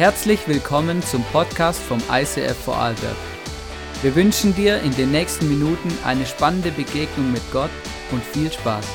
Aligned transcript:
Herzlich 0.00 0.48
willkommen 0.48 1.02
zum 1.02 1.22
Podcast 1.24 1.78
vom 1.78 1.98
ICF 2.10 2.56
Vorarlberg. 2.56 3.16
Wir 4.00 4.14
wünschen 4.14 4.54
dir 4.54 4.80
in 4.80 4.96
den 4.96 5.10
nächsten 5.10 5.46
Minuten 5.46 5.90
eine 6.06 6.24
spannende 6.24 6.70
Begegnung 6.70 7.30
mit 7.30 7.42
Gott 7.52 7.68
und 8.10 8.24
viel 8.24 8.50
Spaß. 8.50 8.86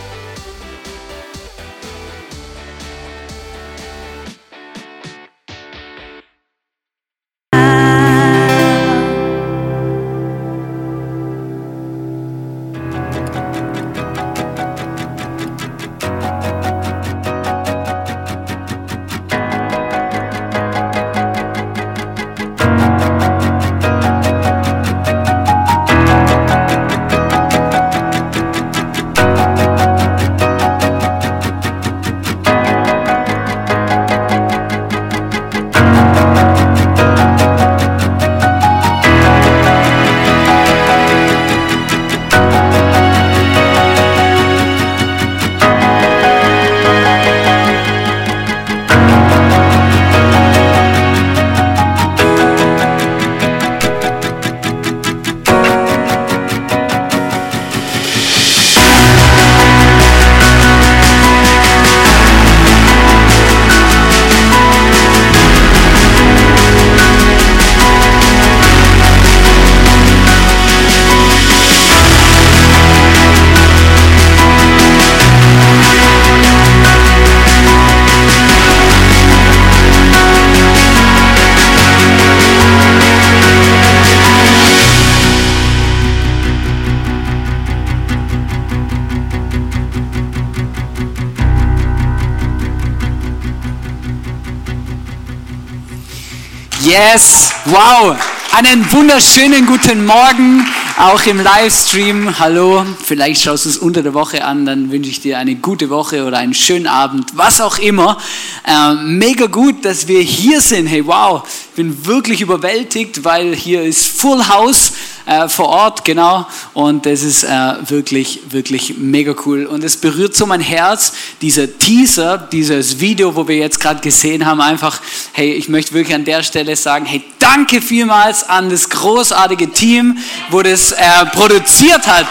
Yes, 96.95 97.51
wow. 97.65 98.15
Einen 98.53 98.89
wunderschönen 98.89 99.65
guten 99.65 100.05
Morgen, 100.05 100.65
auch 100.97 101.21
im 101.25 101.41
Livestream. 101.41 102.39
Hallo, 102.39 102.85
vielleicht 103.03 103.41
schaust 103.41 103.65
du 103.65 103.69
es 103.69 103.77
unter 103.77 104.01
der 104.01 104.13
Woche 104.13 104.45
an, 104.45 104.65
dann 104.65 104.89
wünsche 104.91 105.09
ich 105.09 105.19
dir 105.19 105.37
eine 105.37 105.55
gute 105.55 105.89
Woche 105.89 106.23
oder 106.23 106.37
einen 106.37 106.53
schönen 106.53 106.87
Abend, 106.87 107.31
was 107.33 107.59
auch 107.59 107.79
immer. 107.79 108.17
Äh, 108.65 108.93
mega 108.93 109.47
gut, 109.47 109.83
dass 109.83 110.07
wir 110.07 110.21
hier 110.21 110.61
sind. 110.61 110.87
Hey, 110.87 111.05
wow, 111.05 111.43
ich 111.45 111.75
bin 111.75 112.05
wirklich 112.05 112.39
überwältigt, 112.39 113.25
weil 113.25 113.53
hier 113.53 113.83
ist 113.83 114.07
Full 114.07 114.47
House 114.47 114.93
äh, 115.25 115.49
vor 115.49 115.69
Ort, 115.69 116.05
genau. 116.05 116.45
Und 116.73 117.05
das 117.05 117.23
ist 117.23 117.43
äh, 117.43 117.49
wirklich, 117.87 118.41
wirklich 118.49 118.97
mega 118.97 119.33
cool. 119.45 119.65
Und 119.65 119.83
es 119.83 119.97
berührt 119.97 120.35
so 120.35 120.45
mein 120.45 120.61
Herz, 120.61 121.13
dieser 121.41 121.77
Teaser, 121.77 122.37
dieses 122.37 122.99
Video, 122.99 123.35
wo 123.35 123.47
wir 123.47 123.57
jetzt 123.57 123.79
gerade 123.79 124.01
gesehen 124.01 124.45
haben, 124.45 124.61
einfach, 124.61 125.01
hey, 125.33 125.53
ich 125.53 125.67
möchte 125.67 125.93
wirklich 125.93 126.15
an 126.15 126.25
der 126.25 126.43
Stelle 126.43 126.75
sagen, 126.75 127.05
hey, 127.05 127.23
danke 127.39 127.81
vielmals 127.81 128.47
an 128.47 128.69
das 128.69 128.89
großartige 128.89 129.71
Team, 129.71 130.17
wo 130.49 130.61
das 130.61 130.91
äh, 130.91 131.25
produziert 131.33 132.05
hat. 132.05 132.27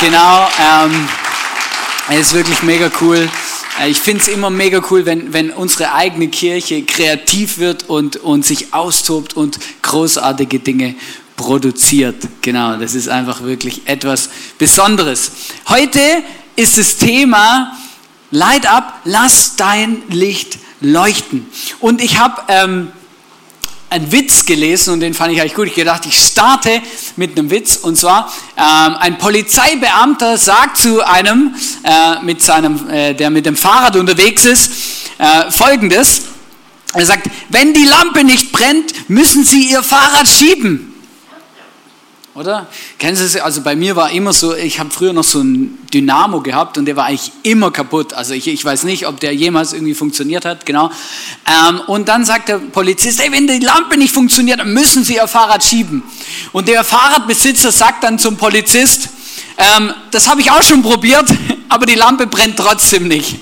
Genau. 0.00 0.48
Ähm, 0.58 1.08
es 2.10 2.28
ist 2.28 2.34
wirklich 2.34 2.62
mega 2.62 2.90
cool. 3.02 3.28
Äh, 3.78 3.90
ich 3.90 3.98
finde 3.98 4.22
es 4.22 4.28
immer 4.28 4.48
mega 4.48 4.80
cool, 4.90 5.04
wenn, 5.04 5.34
wenn 5.34 5.50
unsere 5.50 5.92
eigene 5.92 6.28
Kirche 6.28 6.82
kreativ 6.82 7.58
wird 7.58 7.88
und, 7.88 8.16
und 8.16 8.46
sich 8.46 8.72
austobt 8.72 9.36
und 9.36 9.58
großartige 9.82 10.60
Dinge 10.60 10.94
produziert. 11.38 12.16
Genau, 12.42 12.76
das 12.76 12.94
ist 12.94 13.08
einfach 13.08 13.42
wirklich 13.42 13.82
etwas 13.86 14.28
Besonderes. 14.58 15.30
Heute 15.68 16.00
ist 16.56 16.76
das 16.76 16.98
Thema 16.98 17.78
Light 18.30 18.70
up, 18.70 19.00
lass 19.04 19.56
dein 19.56 20.02
Licht 20.10 20.58
leuchten. 20.80 21.46
Und 21.80 22.02
ich 22.02 22.18
habe 22.18 22.42
ähm, 22.48 22.88
einen 23.88 24.12
Witz 24.12 24.44
gelesen 24.44 24.92
und 24.92 25.00
den 25.00 25.14
fand 25.14 25.32
ich 25.32 25.40
eigentlich 25.40 25.54
gut. 25.54 25.68
Ich 25.68 25.74
gedacht, 25.74 26.04
ich 26.06 26.18
starte 26.18 26.82
mit 27.16 27.38
einem 27.38 27.50
Witz 27.50 27.76
und 27.76 27.96
zwar 27.96 28.30
ähm, 28.56 28.96
ein 28.98 29.16
Polizeibeamter 29.16 30.36
sagt 30.36 30.76
zu 30.76 31.06
einem, 31.06 31.54
äh, 31.84 32.20
mit 32.22 32.42
seinem, 32.42 32.90
äh, 32.90 33.14
der 33.14 33.30
mit 33.30 33.46
dem 33.46 33.56
Fahrrad 33.56 33.96
unterwegs 33.96 34.44
ist, 34.44 34.72
äh, 35.18 35.50
Folgendes. 35.50 36.22
Er 36.94 37.06
sagt, 37.06 37.30
wenn 37.50 37.72
die 37.74 37.84
Lampe 37.84 38.24
nicht 38.24 38.50
brennt, 38.50 39.08
müssen 39.08 39.44
Sie 39.44 39.70
Ihr 39.70 39.84
Fahrrad 39.84 40.26
schieben 40.26 40.87
oder? 42.38 42.68
Kennen 42.98 43.16
Sie 43.16 43.24
es? 43.24 43.36
Also 43.36 43.62
bei 43.62 43.74
mir 43.74 43.96
war 43.96 44.10
immer 44.10 44.32
so, 44.32 44.54
ich 44.54 44.78
habe 44.78 44.90
früher 44.90 45.12
noch 45.12 45.24
so 45.24 45.40
ein 45.40 45.76
Dynamo 45.92 46.40
gehabt 46.40 46.78
und 46.78 46.84
der 46.84 46.94
war 46.94 47.06
eigentlich 47.06 47.32
immer 47.42 47.72
kaputt. 47.72 48.14
Also 48.14 48.32
ich, 48.32 48.46
ich 48.46 48.64
weiß 48.64 48.84
nicht, 48.84 49.08
ob 49.08 49.18
der 49.18 49.34
jemals 49.34 49.72
irgendwie 49.72 49.94
funktioniert 49.94 50.44
hat, 50.44 50.64
genau. 50.64 50.90
Ähm, 51.46 51.80
und 51.88 52.08
dann 52.08 52.24
sagt 52.24 52.48
der 52.48 52.58
Polizist, 52.58 53.20
ey, 53.20 53.32
wenn 53.32 53.48
die 53.48 53.58
Lampe 53.58 53.96
nicht 53.96 54.14
funktioniert, 54.14 54.60
dann 54.60 54.72
müssen 54.72 55.02
Sie 55.02 55.16
Ihr 55.16 55.26
Fahrrad 55.26 55.64
schieben. 55.64 56.04
Und 56.52 56.68
der 56.68 56.84
Fahrradbesitzer 56.84 57.72
sagt 57.72 58.04
dann 58.04 58.18
zum 58.20 58.36
Polizist, 58.36 59.08
ähm, 59.56 59.92
das 60.12 60.28
habe 60.28 60.40
ich 60.40 60.50
auch 60.52 60.62
schon 60.62 60.82
probiert, 60.82 61.28
aber 61.68 61.86
die 61.86 61.96
Lampe 61.96 62.28
brennt 62.28 62.56
trotzdem 62.56 63.08
nicht. 63.08 63.36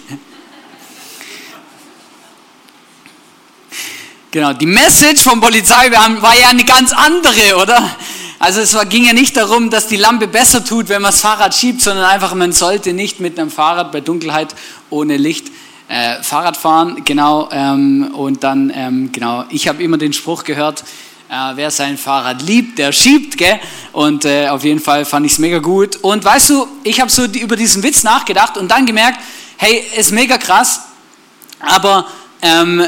Genau, 4.31 4.53
die 4.53 4.67
Message 4.67 5.23
vom 5.23 5.41
Polizeibeamten 5.41 6.21
war 6.21 6.39
ja 6.39 6.49
eine 6.49 6.65
ganz 6.65 6.93
andere, 6.93 7.57
oder? 7.57 7.97
Also 8.39 8.61
es 8.61 8.77
ging 8.91 9.07
ja 9.07 9.15
nicht 9.15 9.37
darum, 9.37 9.71
dass 9.71 9.87
die 9.87 9.97
Lampe 9.97 10.29
besser 10.29 10.63
tut, 10.63 10.91
wenn 10.91 11.01
man 11.01 11.11
das 11.11 11.21
Fahrrad 11.21 11.55
schiebt, 11.55 11.81
sondern 11.81 12.05
einfach, 12.05 12.35
man 12.35 12.53
sollte 12.53 12.93
nicht 12.93 13.19
mit 13.19 13.39
einem 13.39 13.51
Fahrrad 13.51 13.93
bei 13.93 14.03
Dunkelheit 14.03 14.55
ohne 14.91 15.17
Licht 15.17 15.47
äh, 15.89 16.23
Fahrrad 16.23 16.57
fahren. 16.57 17.03
Genau, 17.05 17.49
ähm, 17.51 18.11
und 18.15 18.45
dann, 18.45 18.71
ähm, 18.75 19.11
genau, 19.11 19.45
ich 19.49 19.69
habe 19.69 19.83
immer 19.83 19.97
den 19.97 20.13
Spruch 20.13 20.45
gehört, 20.45 20.85
äh, 21.31 21.53
wer 21.55 21.71
sein 21.71 21.97
Fahrrad 21.97 22.43
liebt, 22.43 22.79
der 22.79 22.93
schiebt, 22.93 23.39
gell? 23.39 23.59
Und 23.93 24.27
äh, 24.27 24.49
auf 24.49 24.65
jeden 24.65 24.81
Fall 24.81 25.07
fand 25.07 25.25
ich 25.25 25.33
es 25.33 25.39
mega 25.39 25.59
gut. 25.59 25.97
Und 25.97 26.25
weißt 26.25 26.51
du, 26.51 26.69
ich 26.85 27.01
habe 27.01 27.11
so 27.11 27.27
die, 27.27 27.41
über 27.41 27.57
diesen 27.57 27.83
Witz 27.83 28.03
nachgedacht 28.03 28.59
und 28.59 28.71
dann 28.71 28.85
gemerkt, 28.85 29.19
hey, 29.57 29.83
ist 29.97 30.13
mega 30.13 30.37
krass, 30.37 30.83
aber 31.59 32.07
ähm, 32.43 32.87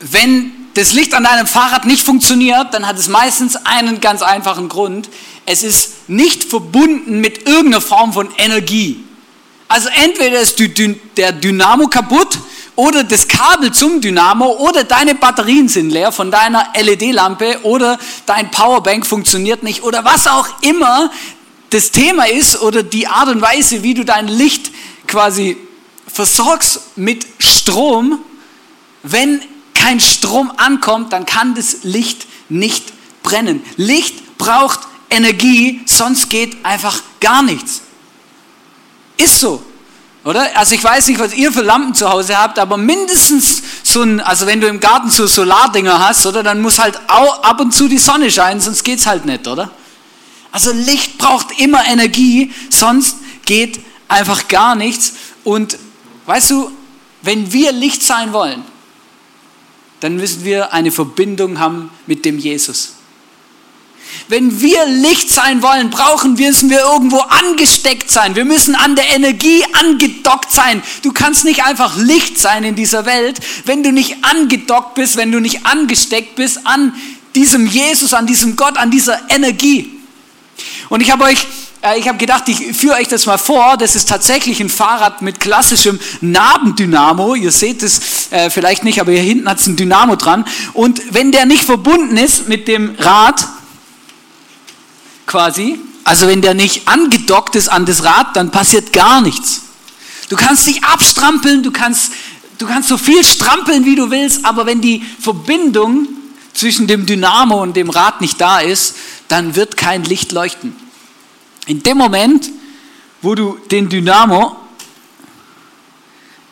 wenn 0.00 0.52
das 0.78 0.92
Licht 0.92 1.12
an 1.12 1.24
deinem 1.24 1.48
Fahrrad 1.48 1.86
nicht 1.86 2.06
funktioniert, 2.06 2.72
dann 2.72 2.86
hat 2.86 2.96
es 2.96 3.08
meistens 3.08 3.56
einen 3.66 4.00
ganz 4.00 4.22
einfachen 4.22 4.68
Grund. 4.68 5.08
Es 5.44 5.64
ist 5.64 6.08
nicht 6.08 6.44
verbunden 6.44 7.20
mit 7.20 7.48
irgendeiner 7.48 7.80
Form 7.80 8.12
von 8.12 8.28
Energie. 8.38 9.02
Also 9.66 9.88
entweder 10.04 10.38
ist 10.38 10.56
der 11.16 11.32
Dynamo 11.32 11.88
kaputt 11.88 12.38
oder 12.76 13.02
das 13.02 13.26
Kabel 13.26 13.72
zum 13.72 14.00
Dynamo 14.00 14.46
oder 14.68 14.84
deine 14.84 15.16
Batterien 15.16 15.68
sind 15.68 15.90
leer 15.90 16.12
von 16.12 16.30
deiner 16.30 16.68
LED-Lampe 16.80 17.58
oder 17.64 17.98
dein 18.24 18.48
Powerbank 18.52 19.04
funktioniert 19.04 19.64
nicht 19.64 19.82
oder 19.82 20.04
was 20.04 20.28
auch 20.28 20.46
immer 20.62 21.10
das 21.70 21.90
Thema 21.90 22.28
ist 22.28 22.62
oder 22.62 22.84
die 22.84 23.08
Art 23.08 23.28
und 23.28 23.42
Weise, 23.42 23.82
wie 23.82 23.94
du 23.94 24.04
dein 24.04 24.28
Licht 24.28 24.70
quasi 25.08 25.56
versorgst 26.06 26.82
mit 26.94 27.26
Strom, 27.40 28.20
wenn 29.02 29.42
kein 29.78 30.00
Strom 30.00 30.52
ankommt, 30.56 31.12
dann 31.12 31.24
kann 31.24 31.54
das 31.54 31.78
Licht 31.82 32.26
nicht 32.48 32.92
brennen. 33.22 33.62
Licht 33.76 34.38
braucht 34.38 34.80
Energie, 35.08 35.80
sonst 35.86 36.28
geht 36.28 36.64
einfach 36.64 37.00
gar 37.20 37.42
nichts. 37.42 37.82
Ist 39.16 39.40
so. 39.40 39.62
Oder? 40.24 40.56
Also 40.56 40.74
ich 40.74 40.82
weiß 40.82 41.06
nicht, 41.06 41.20
was 41.20 41.32
ihr 41.32 41.52
für 41.52 41.62
Lampen 41.62 41.94
zu 41.94 42.10
Hause 42.10 42.36
habt, 42.36 42.58
aber 42.58 42.76
mindestens 42.76 43.62
so 43.82 44.02
ein, 44.02 44.20
also 44.20 44.46
wenn 44.46 44.60
du 44.60 44.66
im 44.66 44.80
Garten 44.80 45.10
so 45.10 45.26
Solardinger 45.26 46.06
hast, 46.06 46.26
oder, 46.26 46.42
dann 46.42 46.60
muss 46.60 46.78
halt 46.78 46.98
auch 47.08 47.42
ab 47.42 47.60
und 47.60 47.72
zu 47.72 47.88
die 47.88 47.98
Sonne 47.98 48.30
scheinen, 48.30 48.60
sonst 48.60 48.84
geht 48.84 48.98
es 48.98 49.06
halt 49.06 49.24
nicht, 49.24 49.46
oder? 49.46 49.70
Also 50.50 50.72
Licht 50.72 51.18
braucht 51.18 51.58
immer 51.60 51.86
Energie, 51.86 52.52
sonst 52.68 53.16
geht 53.44 53.80
einfach 54.08 54.48
gar 54.48 54.74
nichts. 54.74 55.14
Und 55.44 55.78
weißt 56.26 56.50
du, 56.50 56.70
wenn 57.22 57.52
wir 57.52 57.72
Licht 57.72 58.02
sein 58.02 58.32
wollen, 58.32 58.64
dann 60.00 60.16
müssen 60.16 60.44
wir 60.44 60.72
eine 60.72 60.90
Verbindung 60.90 61.58
haben 61.58 61.90
mit 62.06 62.24
dem 62.24 62.38
Jesus. 62.38 62.94
Wenn 64.28 64.60
wir 64.60 64.86
Licht 64.86 65.30
sein 65.30 65.62
wollen, 65.62 65.90
brauchen 65.90 66.38
wir, 66.38 66.48
müssen 66.48 66.70
wir 66.70 66.80
irgendwo 66.80 67.18
angesteckt 67.18 68.10
sein. 68.10 68.36
Wir 68.36 68.44
müssen 68.44 68.74
an 68.74 68.96
der 68.96 69.14
Energie 69.14 69.62
angedockt 69.72 70.50
sein. 70.50 70.82
Du 71.02 71.12
kannst 71.12 71.44
nicht 71.44 71.64
einfach 71.64 71.96
Licht 71.96 72.38
sein 72.38 72.64
in 72.64 72.74
dieser 72.74 73.04
Welt, 73.04 73.38
wenn 73.64 73.82
du 73.82 73.92
nicht 73.92 74.24
angedockt 74.24 74.94
bist, 74.94 75.16
wenn 75.16 75.32
du 75.32 75.40
nicht 75.40 75.66
angesteckt 75.66 76.36
bist 76.36 76.66
an 76.66 76.94
diesem 77.34 77.66
Jesus, 77.66 78.14
an 78.14 78.26
diesem 78.26 78.56
Gott, 78.56 78.76
an 78.76 78.90
dieser 78.90 79.30
Energie. 79.30 79.92
Und 80.88 81.02
ich 81.02 81.10
habe 81.10 81.24
euch 81.24 81.46
ich 81.96 82.08
habe 82.08 82.18
gedacht, 82.18 82.48
ich 82.48 82.76
führe 82.76 82.96
euch 82.96 83.08
das 83.08 83.26
mal 83.26 83.38
vor. 83.38 83.76
Das 83.76 83.94
ist 83.94 84.08
tatsächlich 84.08 84.60
ein 84.60 84.68
Fahrrad 84.68 85.22
mit 85.22 85.38
klassischem 85.38 86.00
Nabendynamo. 86.20 87.34
Ihr 87.36 87.52
seht 87.52 87.82
es 87.82 88.30
äh, 88.30 88.50
vielleicht 88.50 88.82
nicht, 88.82 89.00
aber 89.00 89.12
hier 89.12 89.22
hinten 89.22 89.48
hat 89.48 89.60
es 89.60 89.66
ein 89.66 89.76
Dynamo 89.76 90.16
dran. 90.16 90.44
Und 90.72 91.00
wenn 91.14 91.30
der 91.30 91.46
nicht 91.46 91.64
verbunden 91.64 92.16
ist 92.16 92.48
mit 92.48 92.66
dem 92.66 92.96
Rad, 92.98 93.46
quasi, 95.26 95.78
also 96.02 96.26
wenn 96.26 96.42
der 96.42 96.54
nicht 96.54 96.88
angedockt 96.88 97.54
ist 97.54 97.68
an 97.68 97.86
das 97.86 98.02
Rad, 98.02 98.34
dann 98.34 98.50
passiert 98.50 98.92
gar 98.92 99.20
nichts. 99.20 99.62
Du 100.28 100.36
kannst 100.36 100.66
dich 100.66 100.82
abstrampeln, 100.82 101.62
du 101.62 101.70
kannst, 101.70 102.12
du 102.58 102.66
kannst 102.66 102.88
so 102.88 102.98
viel 102.98 103.22
strampeln, 103.24 103.84
wie 103.84 103.94
du 103.94 104.10
willst, 104.10 104.44
aber 104.44 104.66
wenn 104.66 104.80
die 104.80 105.02
Verbindung 105.20 106.08
zwischen 106.54 106.88
dem 106.88 107.06
Dynamo 107.06 107.62
und 107.62 107.76
dem 107.76 107.88
Rad 107.88 108.20
nicht 108.20 108.40
da 108.40 108.58
ist, 108.58 108.96
dann 109.28 109.54
wird 109.54 109.76
kein 109.76 110.02
Licht 110.02 110.32
leuchten. 110.32 110.74
In 111.68 111.82
dem 111.82 111.98
Moment, 111.98 112.50
wo 113.20 113.34
du 113.34 113.58
den 113.70 113.90
Dynamo 113.90 114.56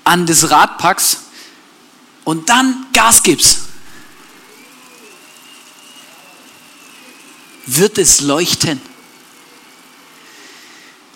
an 0.04 0.26
das 0.26 0.50
Rad 0.50 0.76
packst 0.76 1.22
und 2.24 2.50
dann 2.50 2.86
Gas 2.92 3.22
gibst, 3.22 3.60
wird 7.64 7.96
es 7.96 8.20
leuchten. 8.20 8.78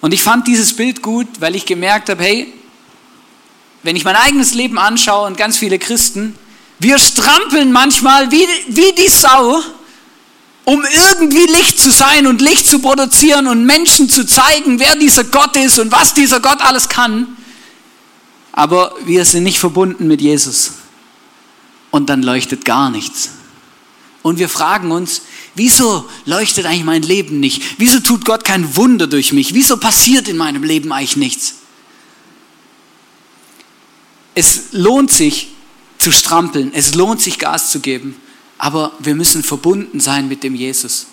Und 0.00 0.14
ich 0.14 0.22
fand 0.22 0.46
dieses 0.46 0.74
Bild 0.74 1.02
gut, 1.02 1.28
weil 1.40 1.54
ich 1.54 1.66
gemerkt 1.66 2.08
habe, 2.08 2.22
hey, 2.22 2.54
wenn 3.82 3.96
ich 3.96 4.04
mein 4.04 4.16
eigenes 4.16 4.54
Leben 4.54 4.78
anschaue 4.78 5.26
und 5.26 5.36
ganz 5.36 5.58
viele 5.58 5.78
Christen, 5.78 6.38
wir 6.78 6.98
strampeln 6.98 7.70
manchmal 7.70 8.30
wie, 8.32 8.46
wie 8.68 8.92
die 8.92 9.08
Sau, 9.08 9.62
um 10.70 10.84
irgendwie 10.84 11.46
Licht 11.46 11.80
zu 11.80 11.90
sein 11.90 12.28
und 12.28 12.40
Licht 12.40 12.64
zu 12.64 12.78
produzieren 12.78 13.48
und 13.48 13.66
Menschen 13.66 14.08
zu 14.08 14.24
zeigen, 14.24 14.78
wer 14.78 14.94
dieser 14.94 15.24
Gott 15.24 15.56
ist 15.56 15.80
und 15.80 15.90
was 15.90 16.14
dieser 16.14 16.38
Gott 16.38 16.60
alles 16.60 16.88
kann. 16.88 17.36
Aber 18.52 18.94
wir 19.04 19.24
sind 19.24 19.42
nicht 19.42 19.58
verbunden 19.58 20.06
mit 20.06 20.20
Jesus. 20.20 20.74
Und 21.90 22.08
dann 22.08 22.22
leuchtet 22.22 22.64
gar 22.64 22.88
nichts. 22.88 23.30
Und 24.22 24.38
wir 24.38 24.48
fragen 24.48 24.92
uns, 24.92 25.22
wieso 25.56 26.08
leuchtet 26.24 26.66
eigentlich 26.66 26.84
mein 26.84 27.02
Leben 27.02 27.40
nicht? 27.40 27.64
Wieso 27.78 27.98
tut 27.98 28.24
Gott 28.24 28.44
kein 28.44 28.76
Wunder 28.76 29.08
durch 29.08 29.32
mich? 29.32 29.54
Wieso 29.54 29.76
passiert 29.76 30.28
in 30.28 30.36
meinem 30.36 30.62
Leben 30.62 30.92
eigentlich 30.92 31.16
nichts? 31.16 31.54
Es 34.36 34.66
lohnt 34.70 35.10
sich 35.10 35.48
zu 35.98 36.12
strampeln, 36.12 36.70
es 36.72 36.94
lohnt 36.94 37.20
sich 37.20 37.40
Gas 37.40 37.72
zu 37.72 37.80
geben, 37.80 38.14
aber 38.60 38.92
wir 38.98 39.14
müssen 39.14 39.42
verbunden 39.42 40.00
sein 40.00 40.28
mit 40.28 40.42
dem 40.42 40.54
Jesus. 40.54 41.06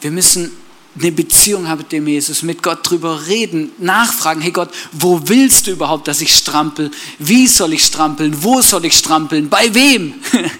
Wir 0.00 0.12
müssen 0.12 0.52
eine 0.96 1.10
Beziehung 1.10 1.66
haben 1.66 1.78
mit 1.78 1.90
dem 1.90 2.06
Jesus, 2.06 2.42
mit 2.42 2.62
Gott 2.62 2.88
drüber 2.88 3.26
reden, 3.26 3.72
nachfragen, 3.78 4.40
hey 4.40 4.52
Gott, 4.52 4.70
wo 4.92 5.20
willst 5.24 5.66
du 5.66 5.72
überhaupt, 5.72 6.06
dass 6.06 6.20
ich 6.20 6.32
strampel? 6.36 6.92
Wie 7.18 7.48
soll 7.48 7.72
ich 7.72 7.84
strampeln? 7.84 8.44
Wo 8.44 8.62
soll 8.62 8.84
ich 8.84 8.96
strampeln? 8.96 9.48
Bei 9.48 9.72
wem? 9.74 10.14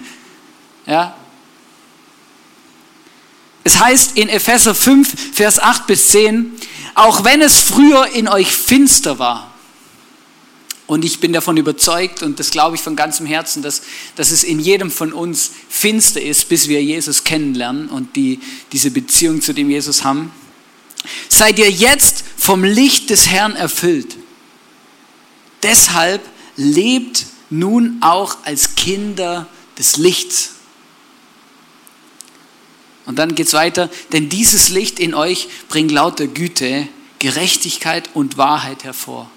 Ja? 0.87 1.15
Es 3.63 3.79
heißt 3.79 4.19
in 4.19 4.29
Epheser 4.29 4.75
5, 4.75 5.33
Vers 5.33 5.57
8 5.57 5.87
bis 5.87 6.09
10, 6.09 6.51
auch 6.93 7.23
wenn 7.23 7.41
es 7.41 7.57
früher 7.57 8.05
in 8.13 8.27
euch 8.27 8.51
finster 8.51 9.17
war, 9.17 9.54
und 10.87 11.03
ich 11.03 11.19
bin 11.19 11.33
davon 11.33 11.57
überzeugt 11.57 12.21
und 12.21 12.39
das 12.39 12.51
glaube 12.51 12.75
ich 12.75 12.81
von 12.81 12.95
ganzem 12.95 13.25
Herzen, 13.25 13.63
dass, 13.63 13.81
dass 14.15 14.31
es 14.31 14.43
in 14.43 14.59
jedem 14.59 14.91
von 14.91 15.13
uns 15.13 15.51
finster 15.67 16.21
ist, 16.21 16.47
bis 16.47 16.67
wir 16.67 16.83
Jesus 16.83 17.23
kennenlernen 17.23 17.89
und 17.89 18.15
die, 18.15 18.39
diese 18.71 18.91
Beziehung 18.91 19.41
zu 19.41 19.53
dem 19.53 19.69
Jesus 19.69 20.03
haben. 20.03 20.31
Seid 21.27 21.57
ihr 21.59 21.69
jetzt 21.69 22.23
vom 22.37 22.63
Licht 22.63 23.09
des 23.09 23.27
Herrn 23.27 23.55
erfüllt. 23.55 24.15
Deshalb 25.63 26.21
lebt 26.55 27.25
nun 27.49 27.97
auch 28.01 28.37
als 28.43 28.75
Kinder 28.75 29.47
des 29.77 29.97
Lichts. 29.97 30.51
Und 33.05 33.19
dann 33.19 33.35
geht 33.35 33.47
es 33.47 33.53
weiter, 33.53 33.89
denn 34.11 34.29
dieses 34.29 34.69
Licht 34.69 34.99
in 34.99 35.13
euch 35.13 35.47
bringt 35.69 35.91
lauter 35.91 36.27
Güte, 36.27 36.87
Gerechtigkeit 37.19 38.09
und 38.13 38.37
Wahrheit 38.37 38.83
hervor. 38.83 39.29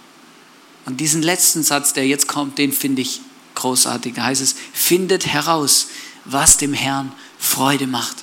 Und 0.89 1.01
diesen 1.01 1.23
letzten 1.23 1.63
Satz, 1.63 1.93
der 1.93 2.07
jetzt 2.07 2.29
kommt, 2.29 2.57
den 2.57 2.73
finde 2.73 3.03
ich 3.03 3.21
großartig. 3.57 4.15
Da 4.15 4.23
heißt 4.23 4.41
es, 4.41 4.55
findet 4.73 5.27
heraus, 5.27 5.89
was 6.25 6.57
dem 6.57 6.73
Herrn 6.73 7.13
Freude 7.39 7.87
macht. 7.87 8.17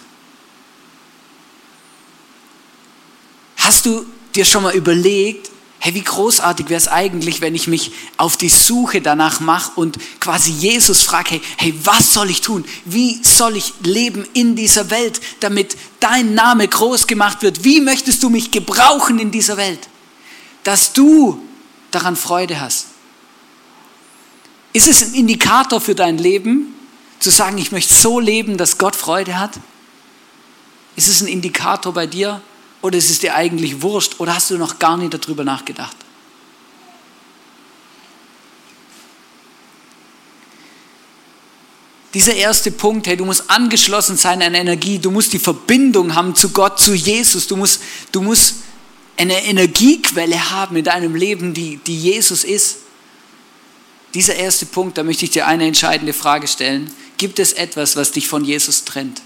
Hast 3.58 3.86
du 3.86 4.08
dir 4.34 4.46
schon 4.46 4.64
mal 4.64 4.74
überlegt, 4.74 5.52
hey, 5.78 5.94
wie 5.94 6.02
großartig 6.02 6.68
wäre 6.70 6.80
es 6.80 6.88
eigentlich, 6.88 7.40
wenn 7.40 7.54
ich 7.54 7.68
mich 7.68 7.92
auf 8.18 8.36
die 8.36 8.50
Suche 8.50 9.00
danach 9.00 9.40
mache 9.42 9.80
und 9.80 10.00
quasi 10.20 10.50
Jesus 10.50 11.04
frage, 11.04 11.30
hey, 11.30 11.42
hey, 11.58 11.76
was 11.84 12.14
soll 12.14 12.32
ich 12.32 12.42
tun? 12.42 12.66
Wie 12.84 13.24
soll 13.24 13.58
ich 13.58 13.76
leben 13.84 14.26
in 14.34 14.56
dieser 14.56 14.90
Welt, 14.90 15.22
damit 15.40 15.78
dein 16.00 16.34
Name 16.34 16.68
groß 16.68 17.06
gemacht 17.06 17.44
wird? 17.44 17.64
Wie 17.64 17.80
möchtest 17.80 18.24
du 18.24 18.32
mich 18.32 18.50
gebrauchen 18.50 19.20
in 19.20 19.30
dieser 19.30 19.56
Welt? 19.56 19.88
Dass 20.64 20.94
du 20.94 21.45
daran 21.96 22.16
Freude 22.16 22.60
hast. 22.60 22.88
Ist 24.74 24.88
es 24.88 25.02
ein 25.02 25.14
Indikator 25.14 25.80
für 25.80 25.96
dein 25.96 26.18
Leben, 26.18 26.76
zu 27.20 27.30
sagen, 27.30 27.58
ich 27.58 27.72
möchte 27.72 27.94
so 27.94 28.20
leben, 28.20 28.58
dass 28.58 28.78
Gott 28.78 28.96
Freude 28.96 29.40
hat? 29.40 29.54
Ist 30.96 31.08
es 31.08 31.22
ein 31.22 31.28
Indikator 31.28 31.94
bei 31.94 32.08
dir, 32.08 32.42
oder 32.82 32.98
ist 32.98 33.10
es 33.10 33.20
dir 33.20 33.34
eigentlich 33.34 33.82
wurscht? 33.82 34.20
Oder 34.20 34.36
hast 34.36 34.52
du 34.52 34.58
noch 34.58 34.78
gar 34.78 34.98
nicht 34.98 35.14
darüber 35.14 35.44
nachgedacht? 35.44 35.96
Dieser 42.14 42.34
erste 42.34 42.72
Punkt, 42.72 43.08
hey, 43.08 43.18
du 43.18 43.26
musst 43.26 43.50
angeschlossen 43.50 44.18
sein 44.18 44.42
an 44.42 44.54
Energie, 44.54 45.00
du 45.00 45.12
musst 45.12 45.34
die 45.34 45.40
Verbindung 45.40 46.16
haben 46.16 46.36
zu 46.36 46.50
Gott, 46.50 46.80
zu 46.80 46.94
Jesus, 46.94 47.48
du 47.48 47.58
musst, 47.58 47.82
du 48.12 48.22
musst 48.22 48.56
eine 49.18 49.46
Energiequelle 49.46 50.52
haben 50.52 50.76
in 50.76 50.84
deinem 50.84 51.16
Leben, 51.16 51.54
die, 51.54 51.78
die 51.78 51.98
Jesus 51.98 52.44
ist. 52.44 52.78
Dieser 54.14 54.36
erste 54.36 54.66
Punkt, 54.66 54.98
da 54.98 55.04
möchte 55.04 55.26
ich 55.26 55.32
dir 55.32 55.48
eine 55.48 55.66
entscheidende 55.66 56.14
Frage 56.14 56.48
stellen. 56.48 56.92
Gibt 57.18 57.40
es 57.40 57.54
etwas, 57.54 57.96
was 57.96 58.12
dich 58.12 58.28
von 58.28 58.44
Jesus 58.44 58.86
trennt? 58.86 59.22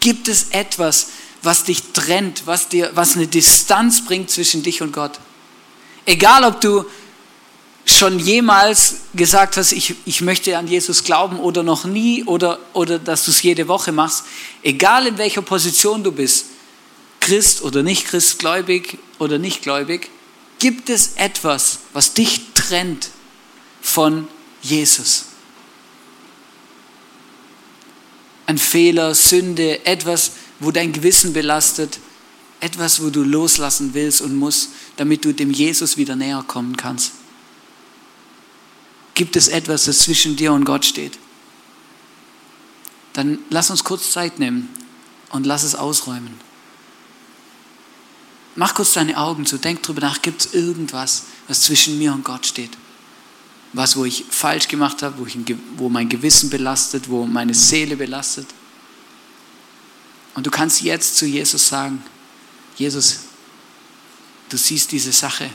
Gibt 0.00 0.28
es 0.28 0.48
etwas, 0.50 1.08
was 1.44 1.64
dich 1.64 1.92
trennt, 1.92 2.46
was, 2.46 2.68
dir, 2.68 2.90
was 2.94 3.16
eine 3.16 3.26
Distanz 3.26 4.04
bringt 4.04 4.30
zwischen 4.30 4.62
dich 4.62 4.82
und 4.82 4.92
Gott. 4.92 5.18
Egal, 6.06 6.44
ob 6.44 6.60
du 6.60 6.84
schon 7.86 8.18
jemals 8.18 8.96
gesagt 9.14 9.56
hast, 9.56 9.72
ich, 9.72 9.94
ich 10.06 10.20
möchte 10.22 10.56
an 10.56 10.66
Jesus 10.66 11.04
glauben 11.04 11.38
oder 11.38 11.62
noch 11.62 11.84
nie 11.84 12.24
oder, 12.24 12.58
oder 12.72 12.98
dass 12.98 13.24
du 13.24 13.30
es 13.30 13.42
jede 13.42 13.68
Woche 13.68 13.92
machst, 13.92 14.24
egal 14.62 15.06
in 15.06 15.18
welcher 15.18 15.42
Position 15.42 16.02
du 16.02 16.12
bist, 16.12 16.46
Christ 17.24 17.62
oder 17.62 17.82
nicht 17.82 18.06
Christ, 18.06 18.38
gläubig 18.38 18.98
oder 19.18 19.38
nicht 19.38 19.62
gläubig, 19.62 20.10
gibt 20.58 20.90
es 20.90 21.12
etwas, 21.16 21.78
was 21.94 22.12
dich 22.12 22.52
trennt 22.52 23.08
von 23.80 24.28
Jesus. 24.60 25.24
Ein 28.44 28.58
Fehler, 28.58 29.14
Sünde, 29.14 29.86
etwas, 29.86 30.32
wo 30.60 30.70
dein 30.70 30.92
Gewissen 30.92 31.32
belastet, 31.32 31.98
etwas, 32.60 33.02
wo 33.02 33.08
du 33.08 33.22
loslassen 33.22 33.94
willst 33.94 34.20
und 34.20 34.36
musst, 34.36 34.68
damit 34.98 35.24
du 35.24 35.32
dem 35.32 35.50
Jesus 35.50 35.96
wieder 35.96 36.16
näher 36.16 36.44
kommen 36.46 36.76
kannst? 36.76 37.12
Gibt 39.14 39.34
es 39.36 39.48
etwas, 39.48 39.86
das 39.86 40.00
zwischen 40.00 40.36
dir 40.36 40.52
und 40.52 40.66
Gott 40.66 40.84
steht? 40.84 41.18
Dann 43.14 43.38
lass 43.48 43.70
uns 43.70 43.82
kurz 43.82 44.12
Zeit 44.12 44.38
nehmen 44.38 44.68
und 45.30 45.46
lass 45.46 45.62
es 45.62 45.74
ausräumen. 45.74 46.43
Mach 48.56 48.74
kurz 48.74 48.92
deine 48.92 49.16
Augen 49.16 49.46
zu, 49.46 49.58
denk 49.58 49.82
drüber 49.82 50.02
nach, 50.02 50.22
gibt 50.22 50.44
es 50.44 50.54
irgendwas, 50.54 51.24
was 51.48 51.62
zwischen 51.62 51.98
mir 51.98 52.12
und 52.12 52.24
Gott 52.24 52.46
steht? 52.46 52.70
Was, 53.72 53.96
wo 53.96 54.04
ich 54.04 54.24
falsch 54.30 54.68
gemacht 54.68 55.02
habe, 55.02 55.18
wo, 55.18 55.26
ich, 55.26 55.36
wo 55.76 55.88
mein 55.88 56.08
Gewissen 56.08 56.50
belastet, 56.50 57.08
wo 57.08 57.26
meine 57.26 57.54
Seele 57.54 57.96
belastet? 57.96 58.46
Und 60.34 60.46
du 60.46 60.50
kannst 60.50 60.82
jetzt 60.82 61.16
zu 61.16 61.26
Jesus 61.26 61.68
sagen, 61.68 62.02
Jesus, 62.76 63.20
du 64.48 64.56
siehst 64.56 64.92
diese 64.92 65.12
Sache. 65.12 65.50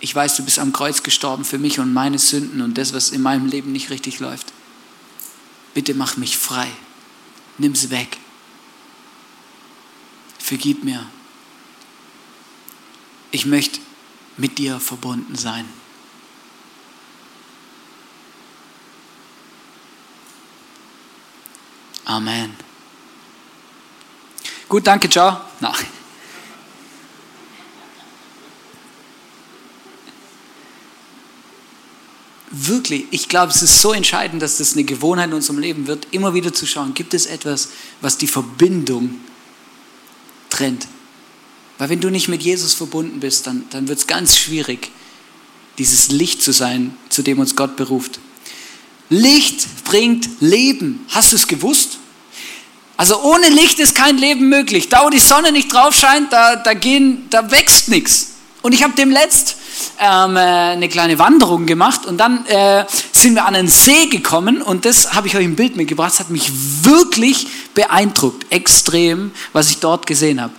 Ich 0.00 0.14
weiß, 0.14 0.36
du 0.36 0.44
bist 0.44 0.58
am 0.58 0.72
Kreuz 0.72 1.02
gestorben 1.02 1.46
für 1.46 1.58
mich 1.58 1.80
und 1.80 1.92
meine 1.94 2.18
Sünden 2.18 2.60
und 2.60 2.76
das, 2.76 2.92
was 2.92 3.10
in 3.10 3.22
meinem 3.22 3.46
Leben 3.46 3.72
nicht 3.72 3.88
richtig 3.88 4.20
läuft. 4.20 4.52
Bitte 5.72 5.94
mach 5.94 6.18
mich 6.18 6.36
frei. 6.36 6.68
Nimm 7.56 7.72
es 7.72 7.88
weg. 7.88 8.18
Vergib 10.46 10.84
mir. 10.84 11.04
Ich 13.32 13.46
möchte 13.46 13.80
mit 14.36 14.58
dir 14.58 14.78
verbunden 14.78 15.34
sein. 15.34 15.68
Amen. 22.04 22.54
Gut, 24.68 24.86
danke, 24.86 25.10
ciao. 25.10 25.40
Na. 25.58 25.74
Wirklich, 32.52 33.06
ich 33.10 33.28
glaube, 33.28 33.50
es 33.50 33.62
ist 33.62 33.82
so 33.82 33.92
entscheidend, 33.92 34.40
dass 34.42 34.58
das 34.58 34.74
eine 34.74 34.84
Gewohnheit 34.84 35.26
in 35.26 35.34
unserem 35.34 35.58
Leben 35.58 35.88
wird, 35.88 36.06
immer 36.12 36.34
wieder 36.34 36.54
zu 36.54 36.66
schauen, 36.66 36.94
gibt 36.94 37.14
es 37.14 37.26
etwas, 37.26 37.70
was 38.00 38.16
die 38.16 38.28
Verbindung 38.28 39.20
trennt. 40.56 40.86
Weil 41.78 41.90
wenn 41.90 42.00
du 42.00 42.10
nicht 42.10 42.28
mit 42.28 42.42
Jesus 42.42 42.74
verbunden 42.74 43.20
bist, 43.20 43.46
dann, 43.46 43.64
dann 43.70 43.88
wird 43.88 43.98
es 43.98 44.06
ganz 44.06 44.36
schwierig, 44.38 44.90
dieses 45.78 46.08
Licht 46.08 46.42
zu 46.42 46.52
sein, 46.52 46.96
zu 47.10 47.22
dem 47.22 47.38
uns 47.38 47.54
Gott 47.54 47.76
beruft. 47.76 48.18
Licht 49.10 49.84
bringt 49.84 50.28
Leben. 50.40 51.04
Hast 51.10 51.32
du 51.32 51.36
es 51.36 51.46
gewusst? 51.46 51.98
Also 52.96 53.20
ohne 53.22 53.50
Licht 53.50 53.78
ist 53.78 53.94
kein 53.94 54.16
Leben 54.16 54.48
möglich. 54.48 54.88
Da, 54.88 55.04
wo 55.04 55.10
die 55.10 55.18
Sonne 55.18 55.52
nicht 55.52 55.70
drauf 55.72 55.94
scheint, 55.94 56.32
da, 56.32 56.56
da, 56.56 56.72
gehen, 56.72 57.26
da 57.28 57.50
wächst 57.50 57.88
nichts. 57.88 58.32
Und 58.62 58.72
ich 58.72 58.82
habe 58.82 58.94
dem 58.94 59.10
letzt 59.10 59.56
ähm, 60.00 60.36
äh, 60.36 60.40
eine 60.40 60.88
kleine 60.88 61.18
Wanderung 61.18 61.66
gemacht 61.66 62.06
und 62.06 62.16
dann 62.16 62.46
äh, 62.46 62.86
sind 63.22 63.34
wir 63.34 63.44
an 63.44 63.54
einen 63.54 63.68
See 63.68 64.06
gekommen 64.06 64.62
und 64.62 64.84
das 64.84 65.14
habe 65.14 65.28
ich 65.28 65.36
euch 65.36 65.44
im 65.44 65.56
Bild 65.56 65.76
mitgebracht. 65.76 66.12
Das 66.12 66.20
hat 66.20 66.30
mich 66.30 66.50
wirklich 66.82 67.46
beeindruckt, 67.74 68.46
extrem, 68.50 69.32
was 69.52 69.70
ich 69.70 69.78
dort 69.78 70.06
gesehen 70.06 70.40
habe. 70.40 70.52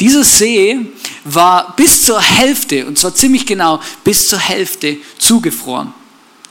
Dieser 0.00 0.24
See 0.24 0.78
war 1.24 1.74
bis 1.76 2.04
zur 2.04 2.20
Hälfte, 2.20 2.86
und 2.86 2.98
zwar 2.98 3.14
ziemlich 3.14 3.46
genau 3.46 3.80
bis 4.04 4.28
zur 4.28 4.38
Hälfte 4.38 4.98
zugefroren. 5.18 5.94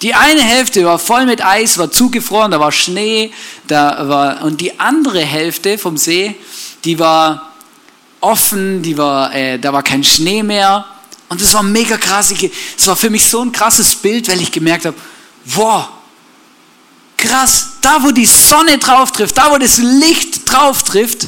Die 0.01 0.13
eine 0.13 0.41
Hälfte 0.41 0.83
war 0.83 0.99
voll 0.99 1.25
mit 1.25 1.43
Eis, 1.43 1.77
war 1.77 1.91
zugefroren, 1.91 2.51
da 2.51 2.59
war 2.59 2.71
Schnee, 2.71 3.31
da 3.67 4.07
war, 4.09 4.43
und 4.43 4.61
die 4.61 4.79
andere 4.79 5.21
Hälfte 5.21 5.77
vom 5.77 5.97
See, 5.97 6.35
die 6.83 6.99
war 6.99 7.53
offen, 8.19 8.81
die 8.81 8.97
war, 8.97 9.33
äh, 9.33 9.57
da 9.59 9.71
war 9.71 9.83
kein 9.83 10.03
Schnee 10.03 10.43
mehr. 10.43 10.85
Und 11.29 11.41
das 11.41 11.53
war 11.53 11.63
mega 11.63 11.97
krass. 11.97 12.33
Es 12.77 12.87
war 12.87 12.95
für 12.95 13.09
mich 13.09 13.25
so 13.25 13.41
ein 13.41 13.51
krasses 13.51 13.95
Bild, 13.95 14.27
weil 14.29 14.41
ich 14.41 14.51
gemerkt 14.51 14.85
habe, 14.85 14.95
wow, 15.45 15.87
krass, 17.17 17.77
da 17.81 18.03
wo 18.03 18.11
die 18.11 18.25
Sonne 18.25 18.77
drauf 18.77 19.11
trifft, 19.11 19.37
da 19.37 19.51
wo 19.51 19.57
das 19.57 19.77
Licht 19.77 20.49
drauf 20.49 20.83
trifft, 20.83 21.27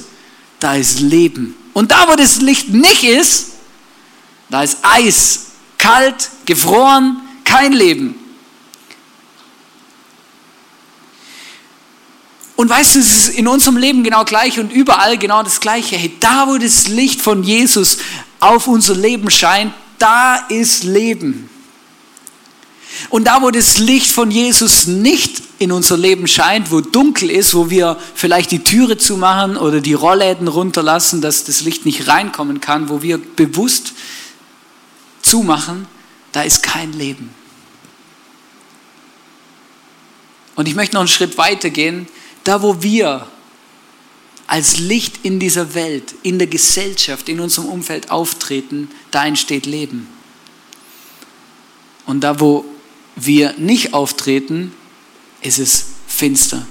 da 0.60 0.76
ist 0.76 1.00
Leben. 1.00 1.56
Und 1.74 1.92
da 1.92 2.08
wo 2.08 2.16
das 2.16 2.42
Licht 2.42 2.70
nicht 2.70 3.04
ist, 3.04 3.52
da 4.50 4.64
ist 4.64 4.78
Eis, 4.82 5.48
kalt, 5.78 6.30
gefroren, 6.46 7.22
kein 7.44 7.74
Leben. 7.74 8.16
Und 12.56 12.72
weißt 12.72 12.96
du, 12.96 13.00
es 13.00 13.12
ist 13.12 13.30
in 13.38 13.48
unserem 13.48 13.78
Leben 13.78 14.04
genau 14.04 14.26
gleich 14.26 14.60
und 14.60 14.72
überall 14.72 15.20
genau 15.20 15.44
das 15.44 15.60
Gleiche. 15.60 15.96
Hey, 15.96 16.18
da 16.20 16.48
wo 16.48 16.58
das 16.58 16.88
Licht 16.88 17.22
von 17.22 17.44
Jesus 17.44 18.00
auf 18.40 18.68
unser 18.68 18.96
Leben 18.96 19.30
scheint, 19.30 19.74
da 20.00 20.38
ist 20.50 20.84
Leben. 20.84 21.50
Und 23.10 23.26
da 23.26 23.42
wo 23.42 23.52
das 23.52 23.78
Licht 23.78 24.12
von 24.12 24.32
Jesus 24.32 24.88
nicht 24.88 25.42
in 25.60 25.72
unser 25.72 25.98
Leben 25.98 26.28
scheint, 26.28 26.72
wo 26.72 26.82
dunkel 26.82 27.32
ist, 27.32 27.54
wo 27.54 27.70
wir 27.70 27.98
vielleicht 28.16 28.52
die 28.52 28.64
Türe 28.64 28.98
zumachen 28.98 29.58
oder 29.58 29.82
die 29.82 29.94
Rollläden 29.94 30.48
runterlassen, 30.48 31.22
dass 31.22 31.44
das 31.44 31.62
Licht 31.62 31.86
nicht 31.86 32.08
reinkommen 32.08 32.62
kann, 32.62 32.90
wo 32.90 33.02
wir 33.02 33.18
bewusst 33.18 33.94
zumachen, 35.22 35.88
da 36.32 36.44
ist 36.44 36.64
kein 36.64 36.94
Leben. 36.94 37.30
Und 40.56 40.68
ich 40.68 40.76
möchte 40.76 40.96
noch 40.96 41.02
einen 41.02 41.08
Schritt 41.08 41.38
weiter 41.38 41.70
gehen 41.70 42.08
da, 42.48 42.62
wo 42.62 42.82
wir 42.82 43.28
als 44.48 44.78
Licht 44.78 45.26
in 45.26 45.40
dieser 45.40 45.74
Welt, 45.74 46.16
in 46.24 46.40
der 46.40 46.48
Gesellschaft, 46.48 47.28
in 47.28 47.42
unserem 47.42 47.68
Umfeld 47.68 48.10
auftreten, 48.10 48.90
da 49.12 49.26
entsteht 49.26 49.66
Leben. 49.66 50.08
Und 52.06 52.22
da, 52.22 52.40
wo 52.40 52.64
wir 53.18 53.54
nicht 53.58 53.94
auftreten, 53.94 54.72
ist 55.42 55.60
es 55.60 55.86
finster. 56.08 56.66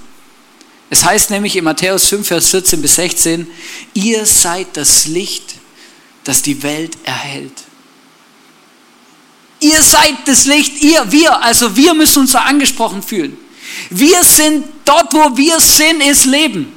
Es 0.89 1.03
heißt 1.03 1.29
nämlich 1.29 1.55
in 1.55 1.65
Matthäus 1.65 2.07
5, 2.07 2.27
Vers 2.27 2.49
14 2.49 2.81
bis 2.81 2.95
16, 2.95 3.47
ihr 3.93 4.25
seid 4.25 4.67
das 4.73 5.07
Licht, 5.07 5.55
das 6.23 6.41
die 6.41 6.63
Welt 6.63 6.97
erhält. 7.03 7.53
Ihr 9.59 9.81
seid 9.81 10.15
das 10.25 10.45
Licht, 10.45 10.81
ihr, 10.81 11.11
wir, 11.11 11.41
also 11.43 11.75
wir 11.75 11.93
müssen 11.93 12.19
uns 12.19 12.31
so 12.31 12.37
angesprochen 12.37 13.03
fühlen. 13.03 13.37
Wir 13.89 14.23
sind 14.23 14.65
dort, 14.85 15.13
wo 15.13 15.35
wir 15.35 15.59
sind, 15.59 16.01
ist 16.01 16.25
Leben. 16.25 16.71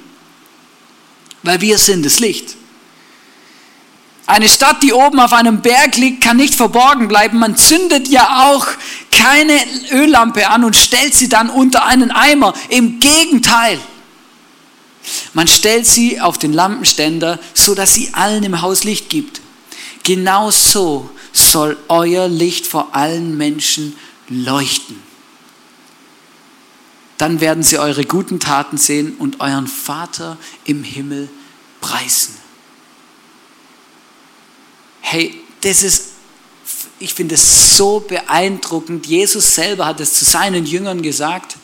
Weil 1.42 1.60
wir 1.60 1.78
sind 1.78 2.04
das 2.04 2.18
Licht. 2.18 2.56
Eine 4.30 4.48
Stadt, 4.48 4.82
die 4.82 4.92
oben 4.92 5.18
auf 5.18 5.32
einem 5.32 5.60
Berg 5.60 5.96
liegt, 5.96 6.22
kann 6.22 6.36
nicht 6.36 6.54
verborgen 6.54 7.08
bleiben. 7.08 7.38
Man 7.38 7.56
zündet 7.56 8.08
ja 8.08 8.50
auch 8.50 8.66
keine 9.10 9.58
Öllampe 9.90 10.48
an 10.48 10.64
und 10.64 10.76
stellt 10.76 11.14
sie 11.14 11.28
dann 11.28 11.50
unter 11.50 11.84
einen 11.84 12.10
Eimer. 12.10 12.54
Im 12.68 13.00
Gegenteil. 13.00 13.78
Man 15.34 15.48
stellt 15.48 15.86
sie 15.86 16.20
auf 16.20 16.38
den 16.38 16.52
Lampenständer, 16.52 17.40
so 17.54 17.74
dass 17.74 17.94
sie 17.94 18.14
allen 18.14 18.44
im 18.44 18.62
Haus 18.62 18.84
Licht 18.84 19.10
gibt. 19.10 19.40
Genau 20.04 20.50
so 20.50 21.10
soll 21.32 21.76
euer 21.88 22.28
Licht 22.28 22.66
vor 22.66 22.94
allen 22.94 23.36
Menschen 23.36 23.96
leuchten 24.28 25.10
dann 27.20 27.42
werden 27.42 27.62
sie 27.62 27.78
eure 27.78 28.06
guten 28.06 28.40
Taten 28.40 28.78
sehen 28.78 29.16
und 29.18 29.40
euren 29.40 29.66
Vater 29.66 30.38
im 30.64 30.82
Himmel 30.82 31.28
preisen. 31.82 32.39
Hey, 35.10 35.34
das 35.62 35.82
ist, 35.82 36.04
ich 36.98 37.14
finde 37.14 37.34
es 37.34 37.76
so 37.76 38.00
beeindruckend. 38.00 39.06
Jesus 39.06 39.54
selber 39.54 39.86
hat 39.86 40.00
es 40.00 40.14
zu 40.14 40.24
seinen 40.24 40.66
Jüngern 40.66 41.02
gesagt 41.02 41.56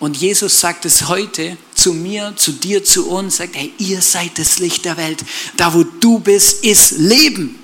und 0.00 0.16
Jesus 0.16 0.58
sagt 0.58 0.84
es 0.84 1.08
heute 1.08 1.56
zu 1.74 1.92
mir, 1.94 2.34
zu 2.36 2.52
dir, 2.52 2.84
zu 2.84 3.08
uns, 3.08 3.36
sagt, 3.36 3.54
hey, 3.54 3.72
ihr 3.78 4.02
seid 4.02 4.38
das 4.38 4.58
Licht 4.58 4.84
der 4.84 4.96
Welt. 4.96 5.24
Da, 5.56 5.72
wo 5.72 5.84
du 5.84 6.18
bist, 6.18 6.64
ist 6.64 6.92
Leben. 6.98 7.58